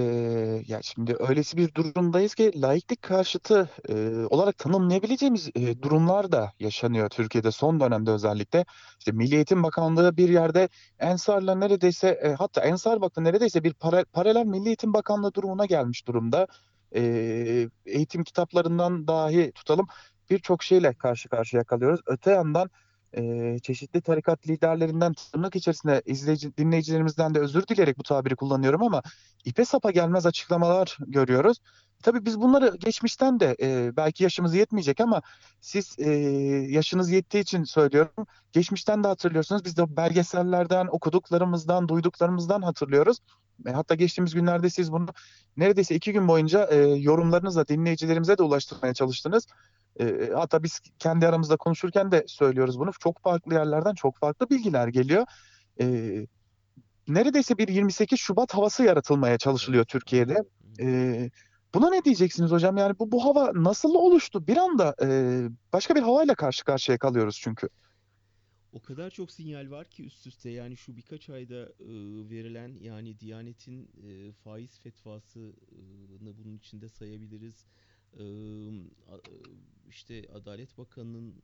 [0.68, 3.94] ya şimdi öylesi bir durumdayız ki laiklik karşıtı e,
[4.30, 8.66] olarak tanımlayabileceğimiz e, durumlar da yaşanıyor Türkiye'de son dönemde özellikle.
[9.00, 14.06] İşte Milli Eğitim Bakanlığı bir yerde Ensar'la neredeyse e, hatta Ensar Vakfı neredeyse bir para-
[14.06, 16.48] paralel Milli Eğitim Bakanlığı durumuna gelmiş durumda.
[16.96, 19.88] Ee, eğitim kitaplarından dahi tutalım
[20.30, 22.02] birçok şeyle karşı karşıya kalıyoruz.
[22.06, 22.70] Öte yandan
[23.64, 29.02] çeşitli tarikat liderlerinden tırnak içerisinde izleyici, dinleyicilerimizden de özür dileyerek bu tabiri kullanıyorum ama
[29.46, 31.58] ipe sapa gelmez açıklamalar görüyoruz.
[32.04, 35.22] Tabii biz bunları geçmişten de e, belki yaşımız yetmeyecek ama
[35.62, 36.10] siz e,
[36.70, 38.28] yaşınız yettiği için söylüyorum.
[38.52, 39.66] Geçmişten de hatırlıyorsunuz.
[39.66, 43.20] Biz de belgesellerden, okuduklarımızdan, duyduklarımızdan hatırlıyoruz.
[43.68, 45.08] E, hatta geçtiğimiz günlerde siz bunu
[45.58, 49.48] neredeyse iki gün boyunca e, yorumlarınızla dinleyicilerimize de ulaştırmaya çalıştınız.
[50.00, 52.92] E, hatta biz kendi aramızda konuşurken de söylüyoruz bunu.
[53.00, 55.26] Çok farklı yerlerden çok farklı bilgiler geliyor.
[55.82, 55.86] E,
[57.08, 60.36] neredeyse bir 28 Şubat havası yaratılmaya çalışılıyor Türkiye'de.
[60.80, 61.30] E,
[61.74, 62.78] buna ne diyeceksiniz hocam?
[62.78, 64.48] Yani bu, bu hava nasıl oluştu?
[64.48, 65.08] Bir anda e,
[65.74, 67.70] başka bir havayla karşı karşıya kalıyoruz çünkü.
[68.74, 71.90] O kadar çok sinyal var ki üst üste yani şu birkaç ayda e,
[72.30, 77.66] verilen yani Diyanet'in e, faiz fetvasını bunun içinde sayabiliriz.
[79.90, 81.36] İşte Adalet Bakanı'nın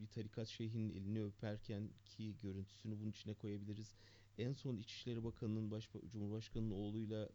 [0.00, 3.94] bir tarikat şeyhinin elini öperken ki görüntüsünü bunun içine koyabiliriz.
[4.38, 7.28] En son İçişleri Bakanı'nın baş, Cumhurbaşkanı'nın oğluyla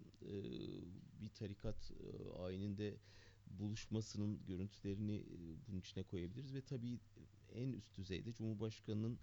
[1.22, 1.92] bir tarikat
[2.40, 2.98] ayininde
[3.48, 5.24] buluşmasının görüntülerini
[5.68, 7.00] bunun içine koyabiliriz ve tabii
[7.54, 9.20] en üst düzeyde Cumhurbaşkanı'nın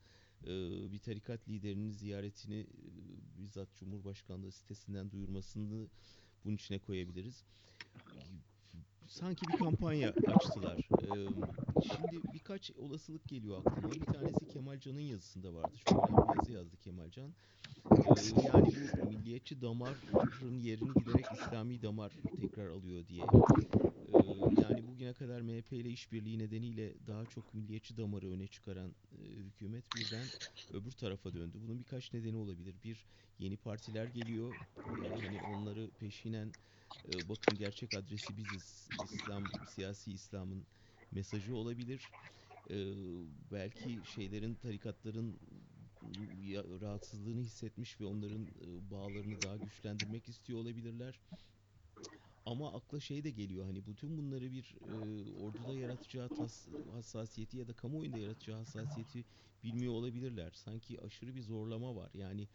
[0.93, 2.67] bir tarikat liderinin ziyaretini
[3.39, 5.89] bizzat Cumhurbaşkanlığı sitesinden duyurmasını
[6.45, 7.45] bunun içine koyabiliriz.
[9.09, 10.79] Sanki bir kampanya açtılar.
[10.79, 11.07] E,
[11.83, 13.93] şimdi birkaç olasılık geliyor aklıma.
[13.93, 15.77] Bir tanesi Kemal Can'ın yazısında vardı.
[15.85, 17.29] Çok önemli bir yazı yazdı Kemal Can.
[17.29, 23.25] E, yani bu milliyetçi damarın yerini giderek İslami damar tekrar alıyor diye.
[24.35, 29.23] Ee, yani bugüne kadar MHP ile işbirliği nedeniyle daha çok milliyetçi damarı öne çıkaran e,
[29.25, 30.33] hükümet birden
[30.71, 31.59] öbür tarafa döndü.
[31.61, 32.75] Bunun birkaç nedeni olabilir.
[32.85, 33.07] Bir,
[33.39, 34.61] yeni partiler geliyor.
[34.99, 36.55] Ee, hani onları peşinen
[37.09, 38.91] e, bakın gerçek adresi biziz.
[39.03, 40.67] İslam, siyasi İslam'ın
[41.11, 42.13] mesajı olabilir.
[42.71, 42.75] Ee,
[43.53, 45.41] belki şeylerin, tarikatların
[46.81, 51.21] rahatsızlığını hissetmiş ve onların e, bağlarını daha güçlendirmek istiyor olabilirler.
[52.47, 57.69] Ama akla şey de geliyor hani bütün bunları bir e, orduda yaratacağı tas, hassasiyeti ya
[57.69, 59.25] da kamuoyunda yaratacağı hassasiyeti
[59.65, 60.51] bilmiyor olabilirler.
[60.55, 62.11] Sanki aşırı bir zorlama var.
[62.15, 62.49] Yani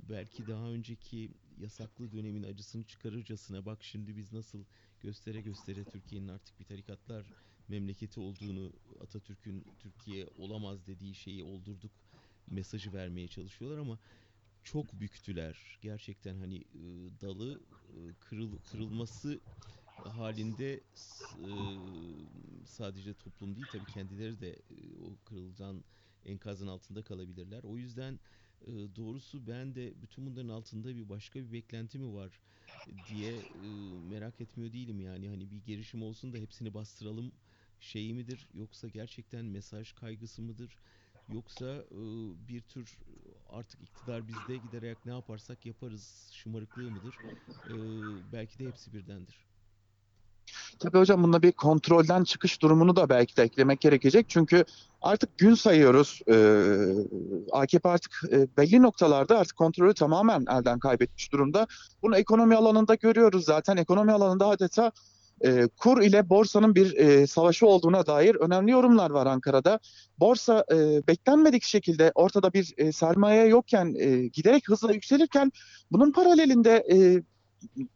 [0.00, 4.64] belki daha önceki yasaklı dönemin acısını çıkarırcasına bak şimdi biz nasıl
[5.00, 7.26] göstere göstere Türkiye'nin artık bir tarikatlar
[7.68, 11.92] memleketi olduğunu Atatürk'ün Türkiye olamaz dediği şeyi oldurduk
[12.46, 13.98] mesajı vermeye çalışıyorlar ama
[14.64, 15.78] çok büktüler.
[15.82, 19.40] Gerçekten hani e, dalı e, kırıl, kırılması
[20.04, 20.84] halinde
[21.38, 25.84] e, sadece toplum değil tabii kendileri de e, o kırılgan
[26.24, 27.62] enkazın altında kalabilirler.
[27.62, 28.20] O yüzden
[28.66, 32.40] e, doğrusu ben de bütün bunların altında bir başka bir beklenti mi var
[33.06, 33.58] diye e,
[34.02, 37.32] merak etmiyor değilim yani hani bir girişim olsun da hepsini bastıralım
[37.80, 40.78] şeyi midir yoksa gerçekten mesaj kaygısı mıdır
[41.28, 41.96] yoksa e,
[42.48, 42.98] bir tür
[43.48, 47.20] artık iktidar bizde giderek ne yaparsak yaparız şımarıklığı mıdır?
[47.66, 47.74] E,
[48.32, 49.48] belki de hepsi birdendir.
[50.78, 54.28] Tabii hocam bunda bir kontrolden çıkış durumunu da belki de eklemek gerekecek.
[54.28, 54.64] Çünkü
[55.02, 56.20] artık gün sayıyoruz.
[56.28, 56.66] Ee,
[57.52, 61.66] AKP artık e, belli noktalarda artık kontrolü tamamen elden kaybetmiş durumda.
[62.02, 63.76] Bunu ekonomi alanında görüyoruz zaten.
[63.76, 64.92] Ekonomi alanında adeta
[65.44, 69.78] e, kur ile borsanın bir e, savaşı olduğuna dair önemli yorumlar var Ankara'da.
[70.18, 70.76] Borsa e,
[71.08, 75.52] beklenmedik şekilde ortada bir e, sermaye yokken e, giderek hızla yükselirken
[75.90, 77.22] bunun paralelinde e,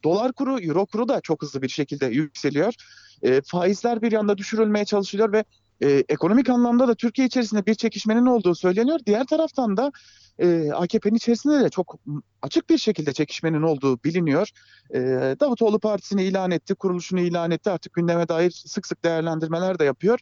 [0.04, 2.74] dolar kuru, euro kuru da çok hızlı bir şekilde yükseliyor.
[3.22, 5.44] E, faizler bir yanda düşürülmeye çalışılıyor ve
[5.82, 9.00] e, ekonomik anlamda da Türkiye içerisinde bir çekişmenin olduğu söyleniyor.
[9.06, 9.92] Diğer taraftan da
[10.38, 11.98] e, AKP'nin içerisinde de çok
[12.42, 14.48] açık bir şekilde çekişmenin olduğu biliniyor.
[14.94, 15.00] E,
[15.40, 17.70] Davutoğlu partisini ilan etti, kuruluşunu ilan etti.
[17.70, 20.18] Artık gündeme dair sık sık değerlendirmeler de yapıyor.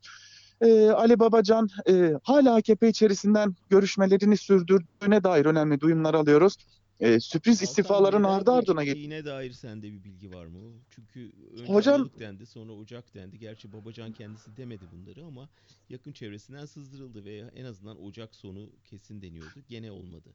[0.61, 6.57] E, Ali Babacan e, hala AKP içerisinden görüşmelerini sürdürdüğüne dair önemli duyumlar alıyoruz.
[7.01, 8.97] E, sürpriz Altan, istifaların neden ardı ardına geliyor.
[8.97, 10.59] geciktiğine dair sende bir bilgi var mı?
[10.91, 13.39] Çünkü önce Hocam- Aralık dendi, sonra Ocak dendi.
[13.39, 15.49] Gerçi Babacan kendisi demedi bunları ama
[15.89, 19.61] yakın çevresinden sızdırıldı veya en azından Ocak sonu kesin deniyordu.
[19.69, 20.29] Gene olmadı.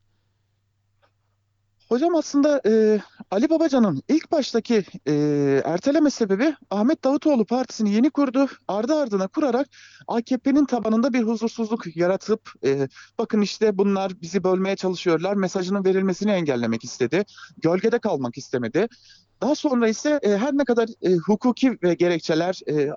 [1.89, 5.13] Hocam aslında e, Ali Babacan'ın ilk baştaki e,
[5.65, 8.48] erteleme sebebi Ahmet Davutoğlu partisini yeni kurdu.
[8.67, 9.67] Ardı ardına kurarak
[10.08, 16.84] AKP'nin tabanında bir huzursuzluk yaratıp e, bakın işte bunlar bizi bölmeye çalışıyorlar mesajının verilmesini engellemek
[16.84, 17.26] istedi.
[17.58, 18.88] Gölgede kalmak istemedi.
[19.41, 22.89] Daha sonra ise e, her ne kadar e, hukuki ve gerekçeler e,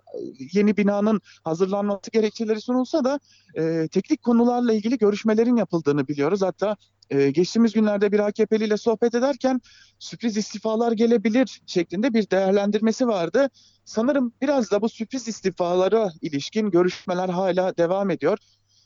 [0.53, 3.20] yeni binanın hazırlanması gerekçeleri sunulsa da
[3.55, 6.42] e, teknik konularla ilgili görüşmelerin yapıldığını biliyoruz.
[6.42, 6.77] Hatta
[7.11, 9.61] e, geçtiğimiz günlerde bir AKP'li ile sohbet ederken
[9.98, 13.51] sürpriz istifalar gelebilir şeklinde bir değerlendirmesi vardı.
[13.85, 18.38] Sanırım biraz da bu sürpriz istifalara ilişkin görüşmeler hala devam ediyor.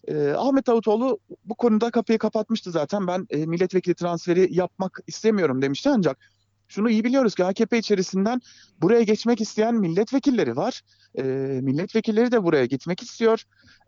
[0.08, 3.06] E, Ahmet Davutoğlu bu konuda kapıyı kapatmıştı zaten.
[3.06, 6.31] Ben e, milletvekili transferi yapmak istemiyorum demişti ancak
[6.72, 8.40] şunu iyi biliyoruz ki AKP içerisinden
[8.80, 10.82] buraya geçmek isteyen milletvekilleri var.
[11.18, 11.22] E,
[11.62, 13.42] milletvekilleri de buraya gitmek istiyor.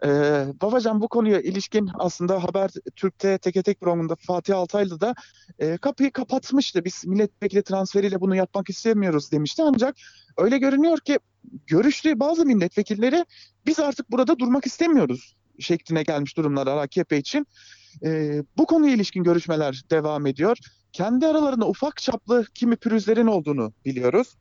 [0.05, 0.09] E,
[0.63, 5.15] Babacan bu konuya ilişkin aslında Haber Türk'te Teke Tek programında Fatih Altaylı da
[5.59, 6.85] e, kapıyı kapatmıştı.
[6.85, 9.63] Biz milletvekili transferiyle bunu yapmak istemiyoruz demişti.
[9.63, 9.97] Ancak
[10.39, 11.19] öyle görünüyor ki
[11.67, 13.25] görüştüğü bazı milletvekilleri
[13.67, 17.47] biz artık burada durmak istemiyoruz şekline gelmiş durumlar AKP için.
[18.05, 20.59] E, bu konuya ilişkin görüşmeler devam ediyor.
[20.95, 24.35] Kendi aralarında ufak çaplı kimi pürüzlerin olduğunu biliyoruz.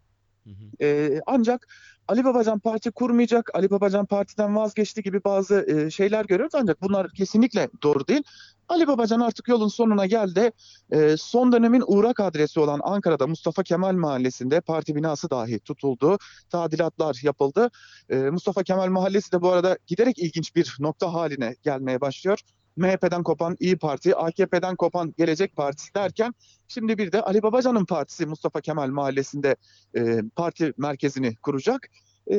[0.44, 0.86] Hı hı.
[0.86, 1.68] Ee, ancak
[2.08, 6.56] Ali Babacan parti kurmayacak, Ali Babacan partiden vazgeçti gibi bazı e, şeyler görüyoruz.
[6.56, 8.24] Ancak bunlar kesinlikle doğru değil.
[8.70, 10.52] Ali Babacan artık yolun sonuna geldi.
[10.92, 16.18] Ee, son dönemin uğrak adresi olan Ankara'da Mustafa Kemal Mahallesi'nde parti binası dahi tutuldu.
[16.50, 17.70] Tadilatlar yapıldı.
[18.10, 22.40] Ee, Mustafa Kemal Mahallesi de bu arada giderek ilginç bir nokta haline gelmeye başlıyor.
[22.78, 26.34] MHP'den kopan İyi Parti, AKP'den kopan Gelecek Partisi derken
[26.68, 29.56] şimdi bir de Ali Babacan'ın partisi Mustafa Kemal Mahallesi'nde
[29.98, 31.88] e, parti merkezini kuracak.
[32.32, 32.36] E,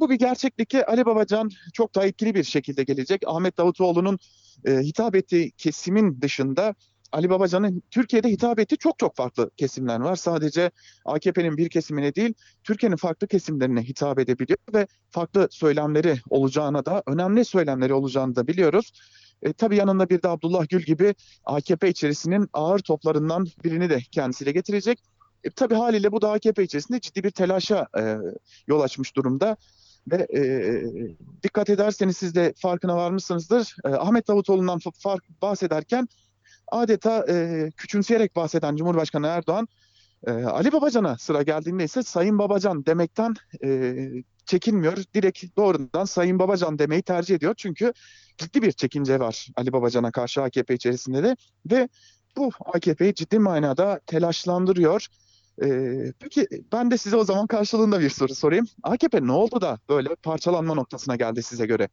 [0.00, 3.22] bu bir gerçeklik ki Ali Babacan çok daha etkili bir şekilde gelecek.
[3.26, 4.18] Ahmet Davutoğlu'nun
[4.64, 6.74] e, hitap ettiği kesimin dışında
[7.12, 10.16] Ali Babacan'ın Türkiye'de hitap ettiği çok çok farklı kesimler var.
[10.16, 10.70] Sadece
[11.04, 17.44] AKP'nin bir kesimine değil, Türkiye'nin farklı kesimlerine hitap edebiliyor ve farklı söylemleri olacağına da, önemli
[17.44, 18.92] söylemleri olacağını da biliyoruz.
[19.42, 24.52] E, tabii yanında bir de Abdullah Gül gibi AKP içerisinin ağır toplarından birini de kendisiyle
[24.52, 25.02] getirecek.
[25.44, 28.16] E, tabii haliyle bu da AKP içerisinde ciddi bir telaşa e,
[28.66, 29.56] yol açmış durumda.
[30.10, 30.42] Ve e,
[31.42, 33.76] dikkat ederseniz siz de farkına varmışsınızdır.
[33.84, 36.08] E, Ahmet Davutoğlu'ndan fa- fark bahsederken
[36.68, 39.68] adeta e, küçümseyerek bahseden Cumhurbaşkanı Erdoğan
[40.26, 43.96] e, Ali Babacan'a sıra geldiğinde ise Sayın Babacan demekten e,
[44.48, 44.96] çekinmiyor.
[45.14, 47.54] Direkt doğrudan Sayın Babacan demeyi tercih ediyor.
[47.56, 47.92] Çünkü
[48.38, 51.36] ciddi bir çekince var Ali Babacan'a karşı AKP içerisinde de
[51.70, 51.88] ve
[52.36, 55.06] bu AKP'yi ciddi manada telaşlandırıyor.
[55.62, 58.66] Ee, peki ben de size o zaman karşılığında bir soru sorayım.
[58.82, 61.88] AKP ne oldu da böyle parçalanma noktasına geldi size göre?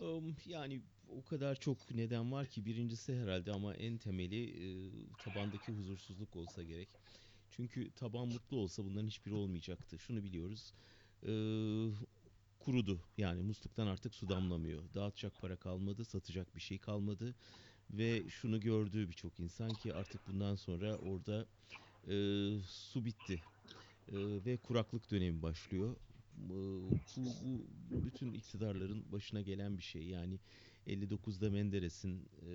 [0.00, 4.68] Um, yani o kadar çok neden var ki birincisi herhalde ama en temeli e,
[5.24, 6.88] tabandaki huzursuzluk olsa gerek.
[7.50, 9.98] Çünkü taban mutlu olsa bunların hiçbiri olmayacaktı.
[9.98, 10.72] Şunu biliyoruz.
[11.26, 11.32] E,
[12.58, 13.00] kurudu.
[13.18, 14.82] Yani musluktan artık su damlamıyor.
[14.94, 17.34] Dağıtacak para kalmadı, satacak bir şey kalmadı.
[17.90, 21.46] Ve şunu gördü birçok insan ki artık bundan sonra orada
[22.08, 22.14] e,
[22.66, 23.40] su bitti.
[24.08, 25.96] E, ve kuraklık dönemi başlıyor.
[26.38, 27.30] E, bu,
[27.90, 30.02] bu bütün iktidarların başına gelen bir şey.
[30.02, 30.38] Yani
[30.86, 32.52] 59'da Menderes'in, e,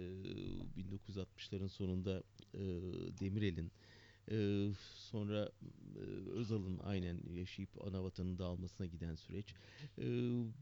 [0.82, 2.24] 1960'ların sonunda
[2.54, 2.60] e,
[3.20, 3.72] Demirel'in,
[4.32, 5.52] e, sonra
[5.96, 9.46] e, Özal'ın aynen yaşayıp ana vatanın dağılmasına giden süreç.
[9.98, 10.06] E,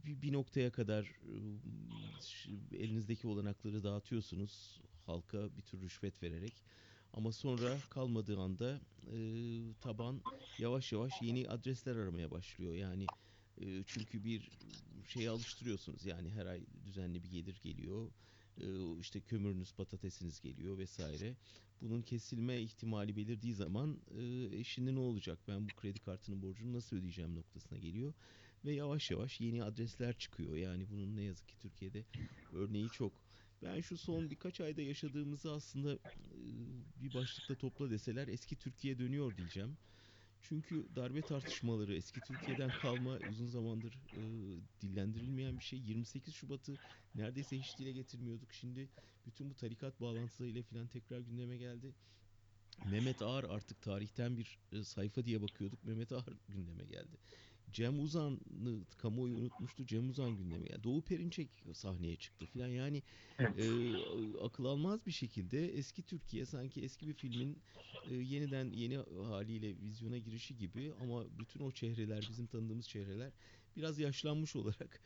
[0.06, 1.06] bir, bir noktaya kadar
[2.74, 6.54] elinizdeki olanakları dağıtıyorsunuz halka bir tür rüşvet vererek.
[7.14, 9.18] Ama sonra kalmadığı anda e,
[9.82, 10.22] taban
[10.60, 12.74] yavaş yavaş yeni adresler aramaya başlıyor.
[12.74, 13.06] Yani
[13.62, 14.50] e, çünkü bir
[15.08, 16.06] şeye alıştırıyorsunuz.
[16.06, 18.12] Yani her ay düzenli bir gelir geliyor.
[18.62, 21.36] E, işte kömürünüz, patatesiniz geliyor vesaire.
[21.82, 24.24] Bunun kesilme ihtimali belirdiği zaman e,
[24.58, 25.40] e şimdi ne olacak?
[25.48, 28.14] Ben bu kredi kartının borcunu nasıl ödeyeceğim noktasına geliyor.
[28.66, 30.56] Ve yavaş yavaş yeni adresler çıkıyor.
[30.56, 32.06] Yani bunun ne yazık ki Türkiye'de
[32.54, 33.14] örneği çok.
[33.64, 36.00] Ben şu son birkaç ayda yaşadığımızı aslında e,
[37.02, 39.78] bir başlıkta topla deseler eski Türkiye dönüyor diyeceğim.
[40.44, 44.22] Çünkü darbe tartışmaları eski Türkiye'den kalma uzun zamandır e,
[44.82, 45.80] dillendirilmeyen bir şey.
[45.80, 46.80] 28 Şubat'ı
[47.16, 48.54] neredeyse hiç dile getirmiyorduk.
[48.54, 48.90] Şimdi
[49.26, 51.94] bütün bu tarikat bağlantılarıyla falan tekrar gündeme geldi.
[52.86, 55.84] Mehmet Ağar artık tarihten bir e, sayfa diye bakıyorduk.
[55.84, 57.18] Mehmet Ağar gündeme geldi.
[57.74, 59.86] Cem Uzan'ı kamuoyu unutmuştu.
[59.86, 60.84] Cem Uzan gündeme geldi.
[60.84, 62.68] Doğu Perinçek sahneye çıktı filan.
[62.68, 63.04] Yani
[63.40, 63.60] Evet.
[63.60, 63.68] e,
[64.44, 67.58] akıl almaz bir şekilde eski Türkiye sanki eski bir filmin
[68.10, 73.32] e, yeniden yeni haliyle vizyona girişi gibi ama bütün o çehreler bizim tanıdığımız çehreler
[73.78, 75.02] biraz yaşlanmış olarak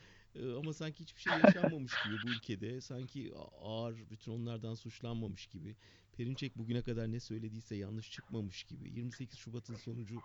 [0.58, 5.76] ama sanki hiçbir şey yaşanmamış gibi bu ülkede sanki ağır bütün onlardan suçlanmamış gibi
[6.18, 10.16] Perinçek bugüne kadar ne söylediyse yanlış çıkmamış gibi 28 Şubat'ın sonucu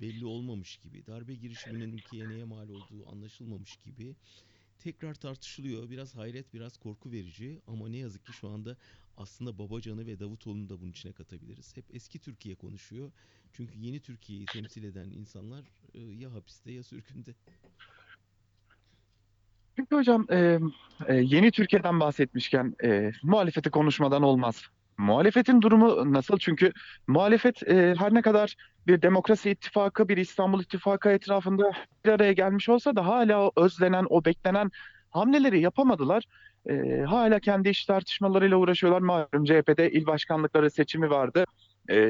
[0.00, 4.16] belli olmamış gibi darbe girişiminin ülkeye neye mal olduğu anlaşılmamış gibi
[4.78, 5.90] tekrar tartışılıyor.
[5.90, 8.76] Biraz hayret, biraz korku verici ama ne yazık ki şu anda
[9.16, 11.76] aslında Babacan'ı ve Davutoğlu'nu da bunun içine katabiliriz.
[11.76, 13.12] Hep eski Türkiye konuşuyor.
[13.52, 17.34] Çünkü yeni Türkiye'yi temsil eden insanlar ya hapiste ya sürgünde.
[19.76, 20.58] Çünkü hocam e,
[21.08, 24.62] e, yeni Türkiye'den bahsetmişken e, muhalefeti konuşmadan olmaz.
[24.98, 26.38] Muhalefetin durumu nasıl?
[26.38, 26.72] Çünkü
[27.06, 28.54] muhalefet e, her ne kadar
[28.86, 31.72] bir demokrasi ittifakı, bir İstanbul ittifakı etrafında
[32.04, 34.70] bir araya gelmiş olsa da hala o özlenen, o beklenen
[35.10, 36.24] hamleleri yapamadılar.
[36.70, 39.00] E, hala kendi iş tartışmalarıyla uğraşıyorlar.
[39.00, 41.44] Malum CHP'de il başkanlıkları seçimi vardı.
[41.92, 42.02] E,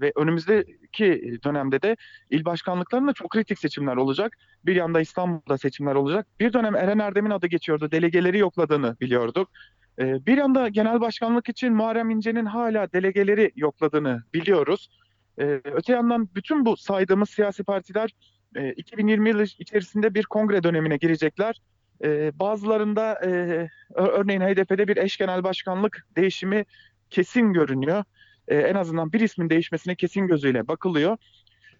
[0.00, 1.96] ve önümüzdeki dönemde de
[2.30, 4.36] il başkanlıklarında çok kritik seçimler olacak.
[4.64, 6.26] Bir yanda İstanbul'da seçimler olacak.
[6.40, 7.90] Bir dönem Eren Erdem'in adı geçiyordu.
[7.90, 9.50] Delegeleri yokladığını biliyorduk.
[9.98, 14.90] Ee, bir yanda genel başkanlık için Muharrem İnce'nin hala delegeleri yokladığını biliyoruz.
[15.38, 18.10] Ee, öte yandan bütün bu saydığımız siyasi partiler
[18.56, 21.60] e, 2020 yılı içerisinde bir kongre dönemine girecekler.
[22.04, 23.28] Ee, bazılarında e,
[23.94, 26.64] örneğin HDP'de bir eş genel başkanlık değişimi
[27.10, 28.04] kesin görünüyor.
[28.50, 31.16] Ee, en azından bir ismin değişmesine kesin gözüyle bakılıyor.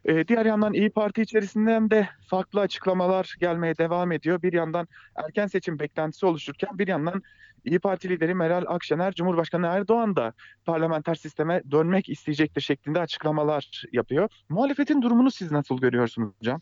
[0.05, 4.43] Ee, diğer yandan İyi Parti içerisinden de farklı açıklamalar gelmeye devam ediyor.
[4.43, 7.23] Bir yandan erken seçim beklentisi oluşurken bir yandan
[7.65, 10.33] İyi Parti lideri Meral Akşener, Cumhurbaşkanı Erdoğan da
[10.65, 14.29] parlamenter sisteme dönmek isteyecektir şeklinde açıklamalar yapıyor.
[14.49, 16.61] Muhalefetin durumunu siz nasıl görüyorsunuz hocam?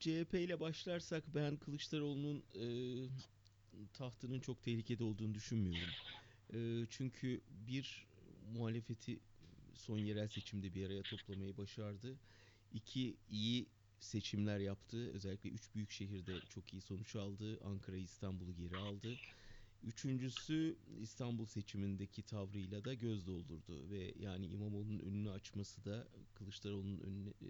[0.00, 2.66] CHP ile başlarsak ben Kılıçdaroğlu'nun e,
[3.92, 5.94] tahtının çok tehlikede olduğunu düşünmüyorum.
[6.54, 6.58] E,
[6.90, 8.06] çünkü bir
[8.52, 9.20] muhalefeti
[9.74, 12.16] son yerel seçimde bir araya toplamayı başardı.
[12.72, 13.66] İki iyi
[14.00, 15.10] seçimler yaptı.
[15.12, 17.60] Özellikle üç büyük şehirde çok iyi sonuç aldı.
[17.64, 19.16] Ankara'yı İstanbul'u geri aldı.
[19.84, 27.28] Üçüncüsü İstanbul seçimindeki tavrıyla da göz doldurdu ve yani İmamoğlu'nun önünü açması da Kılıçdaroğlu'nun önüne
[27.28, 27.48] e,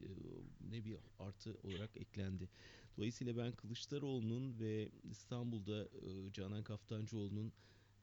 [0.70, 2.48] ne bir artı olarak eklendi.
[2.96, 7.52] Dolayısıyla ben Kılıçdaroğlu'nun ve İstanbul'da e, Canan Kaftancıoğlu'nun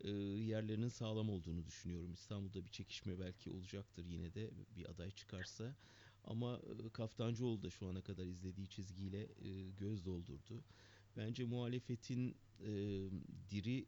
[0.03, 2.13] e, yerlerinin sağlam olduğunu düşünüyorum.
[2.13, 5.75] İstanbul'da bir çekişme belki olacaktır yine de bir aday çıkarsa.
[6.23, 10.63] Ama e, Kaftancıoğlu da şu ana kadar izlediği çizgiyle e, göz doldurdu.
[11.17, 12.71] Bence muhalefetin e,
[13.49, 13.85] diri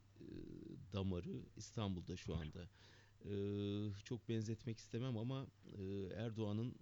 [0.92, 2.68] damarı İstanbul'da şu anda.
[4.04, 5.46] Çok benzetmek istemem ama
[6.16, 6.74] Erdoğan'ın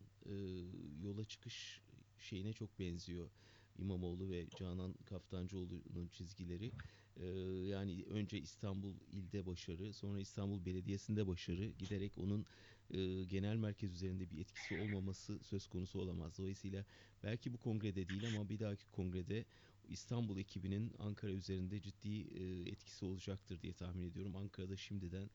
[1.03, 1.81] yola çıkış
[2.19, 3.31] şeyine çok benziyor.
[3.79, 6.73] İmamoğlu ve Canan Kaftancıoğlu'nun çizgileri.
[7.17, 7.27] E,
[7.67, 12.47] yani önce İstanbul ilde başarı, sonra İstanbul Belediyesi'nde başarı, giderek onun
[12.91, 16.39] e, genel merkez üzerinde bir etkisi olmaması söz konusu olamaz.
[16.39, 16.85] Dolayısıyla
[17.23, 19.45] belki bu kongrede değil ama bir dahaki kongrede
[19.89, 24.37] İstanbul ekibinin Ankara üzerinde ciddi e, etkisi olacaktır diye tahmin ediyorum.
[24.37, 25.31] Ankara'da şimdiden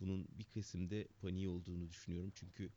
[0.00, 2.32] bunun bir kesimde paniği olduğunu düşünüyorum.
[2.34, 2.70] Çünkü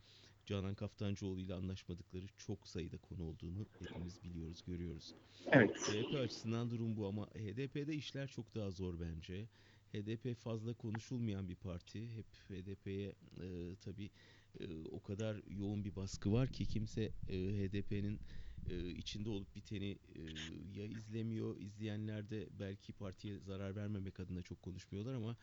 [0.46, 5.14] Canan Kaftancıoğlu ile anlaşmadıkları çok sayıda konu olduğunu hepimiz biliyoruz, görüyoruz.
[5.52, 5.76] Evet.
[5.76, 9.48] CHP açısından durum bu ama HDP'de işler çok daha zor bence.
[9.94, 12.18] HDP fazla konuşulmayan bir parti.
[12.18, 14.10] Hep HDP'ye e, tabii
[14.60, 18.20] e, o kadar yoğun bir baskı var ki kimse e, HDP'nin
[18.70, 20.22] e, içinde olup biteni e,
[20.80, 25.38] ya izlemiyor, izleyenler de belki partiye zarar vermemek adına çok konuşmuyorlar ama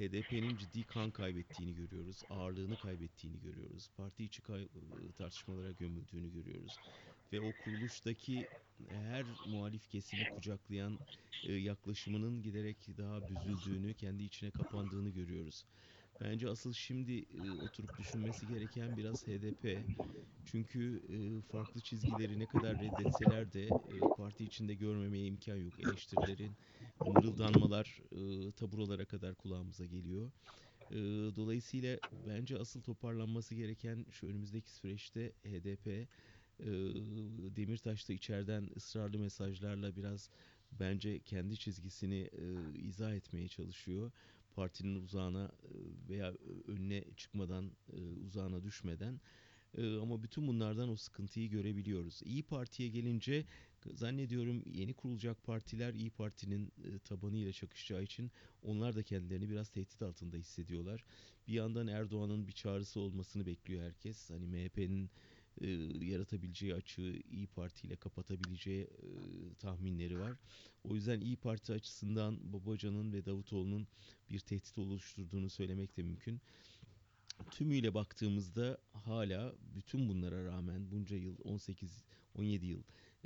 [0.00, 4.42] HDP'nin ciddi kan kaybettiğini görüyoruz, ağırlığını kaybettiğini görüyoruz, parti içi
[5.18, 6.76] tartışmalara gömüldüğünü görüyoruz
[7.32, 8.48] ve o kuruluştaki
[8.88, 10.98] her muhalif kesimi kucaklayan
[11.48, 15.64] e, yaklaşımının giderek daha büzüldüğünü, kendi içine kapandığını görüyoruz.
[16.20, 19.86] Bence asıl şimdi e, oturup düşünmesi gereken biraz HDP.
[20.44, 25.80] Çünkü e, farklı çizgileri ne kadar reddetseler de e, parti içinde görmemeye imkan yok.
[25.80, 26.56] Eleştirilerin,
[27.04, 28.00] mırıldanmalar
[28.48, 30.30] e, taburalara kadar kulağımıza geliyor.
[30.90, 30.96] E,
[31.36, 36.08] dolayısıyla bence asıl toparlanması gereken şu önümüzdeki süreçte HDP
[36.60, 36.66] e,
[37.56, 40.30] Demirtaş da içeriden ısrarlı mesajlarla biraz
[40.72, 44.12] bence kendi çizgisini e, izah etmeye çalışıyor.
[44.54, 45.70] Partinin uzağına e,
[46.08, 46.34] veya
[46.66, 49.20] önüne çıkmadan, e, uzağına düşmeden.
[50.02, 52.20] Ama bütün bunlardan o sıkıntıyı görebiliyoruz.
[52.24, 53.44] İyi Parti'ye gelince
[53.92, 58.30] zannediyorum yeni kurulacak partiler İyi Parti'nin e, tabanıyla çakışacağı için
[58.62, 61.04] onlar da kendilerini biraz tehdit altında hissediyorlar.
[61.48, 64.30] Bir yandan Erdoğan'ın bir çağrısı olmasını bekliyor herkes.
[64.30, 65.10] Hani MHP'nin
[65.60, 65.70] e,
[66.04, 69.08] yaratabileceği açığı İyi Parti ile kapatabileceği e,
[69.58, 70.32] tahminleri var.
[70.84, 73.88] O yüzden İyi Parti açısından Babacan'ın ve Davutoğlu'nun
[74.30, 76.40] bir tehdit oluşturduğunu söylemek de mümkün.
[77.50, 82.66] Tümüyle baktığımızda hala bütün bunlara rağmen bunca yıl 18 17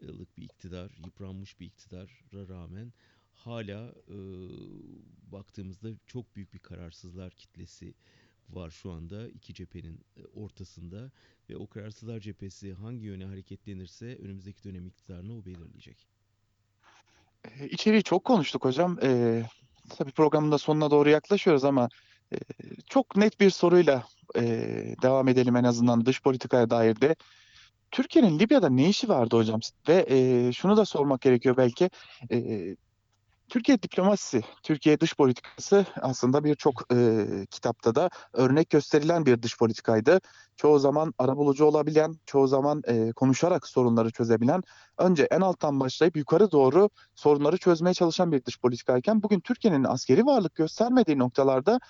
[0.02, 2.92] yıllık bir iktidar, yıpranmış bir iktidara rağmen
[3.34, 4.16] hala e,
[5.32, 7.94] baktığımızda çok büyük bir kararsızlar kitlesi
[8.50, 11.10] var şu anda iki cephenin e, ortasında
[11.50, 16.06] ve o kararsızlar cephesi hangi yöne hareketlenirse önümüzdeki dönem iktidarını o belirleyecek.
[17.44, 18.98] E, İçeriği çok konuştuk hocam.
[19.02, 19.42] Ee,
[19.88, 21.88] tabii programın da sonuna doğru yaklaşıyoruz ama
[22.32, 22.36] e,
[22.86, 24.04] çok net bir soruyla
[24.36, 24.42] e,
[25.02, 27.16] devam edelim en azından dış politikaya dair de.
[27.90, 29.60] Türkiye'nin Libya'da ne işi vardı hocam?
[29.88, 31.90] Ve e, şunu da sormak gerekiyor belki.
[32.30, 32.36] E,
[33.48, 40.20] Türkiye diplomasisi, Türkiye dış politikası aslında birçok e, kitapta da örnek gösterilen bir dış politikaydı.
[40.56, 44.62] Çoğu zaman arabulucu olabilen, çoğu zaman e, konuşarak sorunları çözebilen,
[44.98, 50.26] önce en alttan başlayıp yukarı doğru sorunları çözmeye çalışan bir dış politikayken bugün Türkiye'nin askeri
[50.26, 51.80] varlık göstermediği noktalarda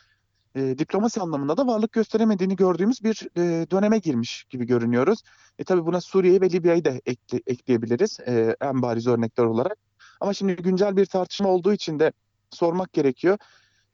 [0.54, 5.22] e, diplomasi anlamında da varlık gösteremediğini gördüğümüz bir e, döneme girmiş gibi görünüyoruz.
[5.58, 9.78] E tabii buna Suriye'yi ve Libya'yı da ekle, ekleyebiliriz e, en bariz örnekler olarak.
[10.20, 12.12] Ama şimdi güncel bir tartışma olduğu için de
[12.50, 13.38] sormak gerekiyor.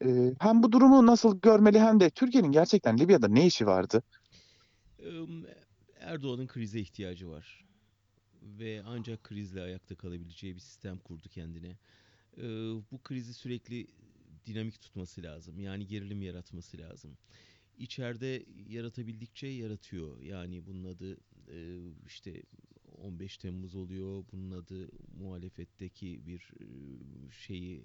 [0.05, 4.03] E, hem bu durumu nasıl görmeli hem de Türkiye'nin gerçekten Libya'da ne işi vardı?
[5.99, 7.65] Erdoğan'ın krize ihtiyacı var
[8.41, 11.77] ve ancak krizle ayakta kalabileceği bir sistem kurdu kendine.
[12.91, 13.87] Bu krizi sürekli
[14.45, 15.59] dinamik tutması lazım.
[15.59, 17.17] Yani gerilim yaratması lazım.
[17.77, 20.19] İçeride yaratabildikçe yaratıyor.
[20.21, 21.17] Yani bunun adı
[22.07, 22.43] işte
[23.01, 24.23] 15 Temmuz oluyor.
[24.31, 24.89] Bunun adı
[25.19, 26.51] muhalefetteki bir
[27.31, 27.83] şeyi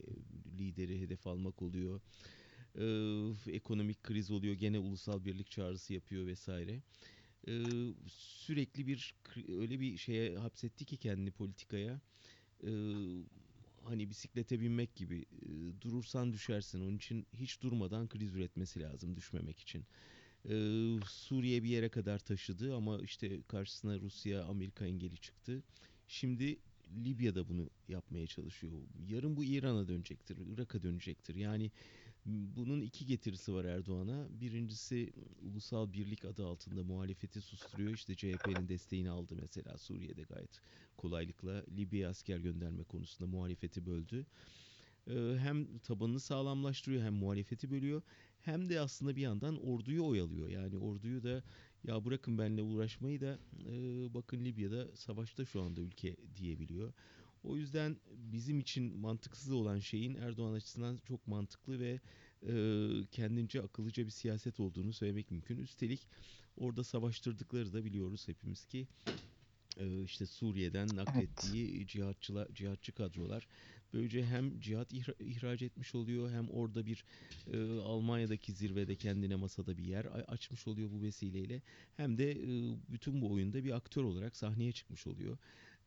[0.59, 2.01] lideri hedef almak oluyor.
[3.47, 4.55] Ekonomik kriz oluyor.
[4.55, 6.83] Gene ulusal birlik çağrısı yapıyor vesaire.
[8.09, 9.15] Sürekli bir
[9.49, 12.01] öyle bir şeye hapsetti ki kendini politikaya
[13.87, 16.81] hani bisiklete binmek gibi e, durursan düşersin.
[16.81, 19.85] Onun için hiç durmadan kriz üretmesi lazım düşmemek için.
[20.51, 20.55] E,
[21.09, 25.63] Suriye bir yere kadar taşıdı ama işte karşısına Rusya, Amerika engeli çıktı.
[26.09, 26.59] Şimdi
[27.05, 28.73] Libya'da bunu yapmaya çalışıyor.
[29.09, 31.35] Yarın bu İran'a dönecektir, Irak'a dönecektir.
[31.35, 31.71] Yani
[32.27, 34.27] bunun iki getirisi var Erdoğan'a.
[34.41, 37.95] Birincisi ulusal birlik adı altında muhalefeti susturuyor.
[37.95, 40.61] İşte CHP'nin desteğini aldı mesela Suriye'de gayet
[40.97, 41.65] kolaylıkla.
[41.77, 44.27] Libya'ya asker gönderme konusunda muhalefeti böldü.
[45.11, 48.03] Ee, hem tabanını sağlamlaştırıyor hem muhalefeti bölüyor.
[48.47, 50.49] Hem de aslında bir yandan orduyu oyalıyor.
[50.49, 51.43] Yani orduyu da
[51.85, 53.39] ya bırakın benimle uğraşmayı da
[53.69, 53.75] e,
[54.15, 56.93] bakın Libya'da savaşta şu anda ülke diyebiliyor.
[57.45, 62.01] O yüzden bizim için mantıksız olan şeyin Erdoğan açısından çok mantıklı ve
[62.43, 62.55] e,
[63.11, 65.59] kendince akıllıca bir siyaset olduğunu söylemek mümkün.
[65.59, 66.09] Üstelik
[66.57, 68.89] orada savaştırdıkları da biliyoruz hepimiz ki
[70.05, 71.89] işte Suriye'den naklettiği evet.
[71.89, 73.47] cihatçılar, cihatçı kadrolar.
[73.93, 77.05] Böylece hem cihat ihra, ihraç etmiş oluyor hem orada bir
[77.53, 81.63] e, Almanya'daki zirvede kendine masada bir yer açmış oluyor bu vesileyle.
[81.97, 85.39] Hem de e, bütün bu oyunda bir aktör olarak sahneye çıkmış oluyor.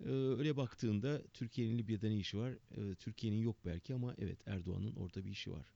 [0.06, 2.52] Ee, öyle baktığında Türkiye'nin Libya'da ne işi var?
[2.52, 5.74] Ee, Türkiye'nin yok belki ama evet Erdoğan'ın orada bir işi var.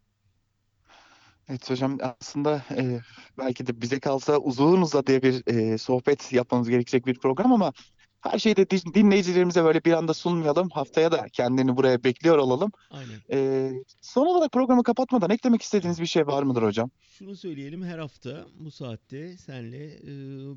[1.49, 3.01] Evet hocam aslında e,
[3.37, 7.73] belki de bize kalsa uzun uzadıya bir e, sohbet yapmamız gerekecek bir program ama
[8.23, 10.69] her şeyi de dinleyicilerimize böyle bir anda sunmayalım.
[10.69, 12.71] Haftaya da kendini buraya bekliyor olalım.
[12.91, 13.19] Aynen.
[13.31, 13.71] E,
[14.01, 16.91] son olarak programı kapatmadan eklemek istediğiniz bir şey var mıdır hocam?
[17.01, 20.09] Şunu söyleyelim her hafta bu saatte senle e,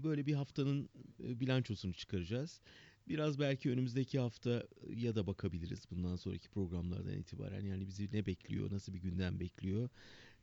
[0.05, 0.89] böyle bir haftanın
[1.25, 2.61] e, bilançosunu çıkaracağız.
[3.09, 4.63] Biraz belki önümüzdeki hafta
[4.95, 7.65] ya da bakabiliriz bundan sonraki programlardan itibaren.
[7.65, 9.89] Yani bizi ne bekliyor, nasıl bir gündem bekliyor.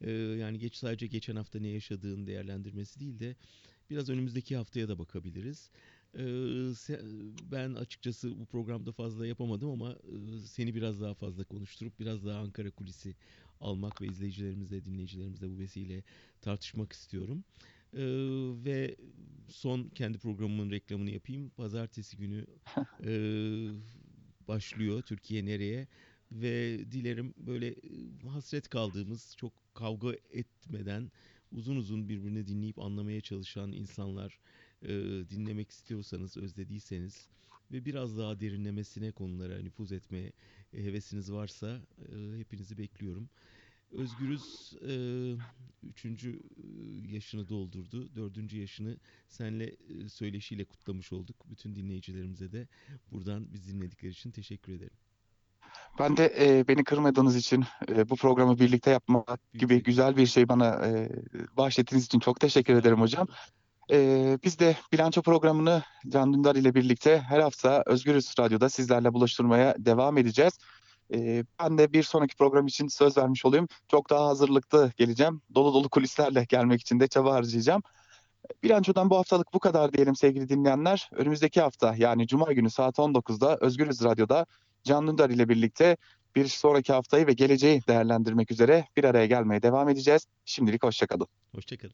[0.01, 3.35] Ee, yani geç sadece geçen hafta ne yaşadığın değerlendirmesi değil de
[3.89, 5.69] biraz önümüzdeki haftaya da bakabiliriz.
[7.51, 9.97] Ben açıkçası bu programda fazla yapamadım ama
[10.45, 13.15] seni biraz daha fazla konuşturup biraz daha Ankara kulisi
[13.59, 16.03] almak ve izleyicilerimizle, dinleyicilerimizle bu vesile
[16.41, 17.43] tartışmak istiyorum.
[17.93, 17.99] Ee,
[18.65, 18.95] ve
[19.49, 21.49] son kendi programımın reklamını yapayım.
[21.49, 22.45] Pazartesi günü
[23.05, 23.11] e,
[24.47, 25.87] başlıyor Türkiye nereye
[26.31, 27.75] ve dilerim böyle
[28.29, 31.11] hasret kaldığımız çok kavga etmeden
[31.51, 34.39] uzun uzun birbirini dinleyip anlamaya çalışan insanlar
[34.83, 34.89] e,
[35.29, 37.27] dinlemek istiyorsanız özlediyseniz
[37.71, 40.31] ve biraz daha derinlemesine konulara nüfuz etmeye
[40.71, 43.29] hevesiniz varsa e, hepinizi bekliyorum.
[43.91, 44.93] Özgürüz e,
[45.83, 46.39] üçüncü
[47.07, 48.15] yaşını doldurdu.
[48.15, 51.35] Dördüncü yaşını senle e, söyleşiyle kutlamış olduk.
[51.49, 52.67] Bütün dinleyicilerimize de
[53.11, 54.97] buradan biz dinledikleri için teşekkür ederim.
[55.99, 60.49] Ben de e, beni kırmadığınız için e, bu programı birlikte yapmak gibi güzel bir şey
[60.49, 61.09] bana e,
[61.57, 63.27] bahşettiğiniz için çok teşekkür ederim hocam.
[63.91, 69.75] E, biz de bilanço programını Can Dündar ile birlikte her hafta Özgürüz Radyo'da sizlerle buluşturmaya
[69.79, 70.53] devam edeceğiz.
[71.13, 73.67] E, ben de bir sonraki program için söz vermiş olayım.
[73.87, 75.41] Çok daha hazırlıklı geleceğim.
[75.55, 77.81] Dolu dolu kulislerle gelmek için de çaba harcayacağım.
[78.63, 81.09] Bilançodan bu haftalık bu kadar diyelim sevgili dinleyenler.
[81.11, 84.45] Önümüzdeki hafta yani Cuma günü saat 19'da Özgürüz Radyo'da
[84.83, 85.97] Can Dündar ile birlikte
[86.35, 90.27] bir sonraki haftayı ve geleceği değerlendirmek üzere bir araya gelmeye devam edeceğiz.
[90.45, 91.27] Şimdilik hoşçakalın.
[91.55, 91.93] Hoşçakalın.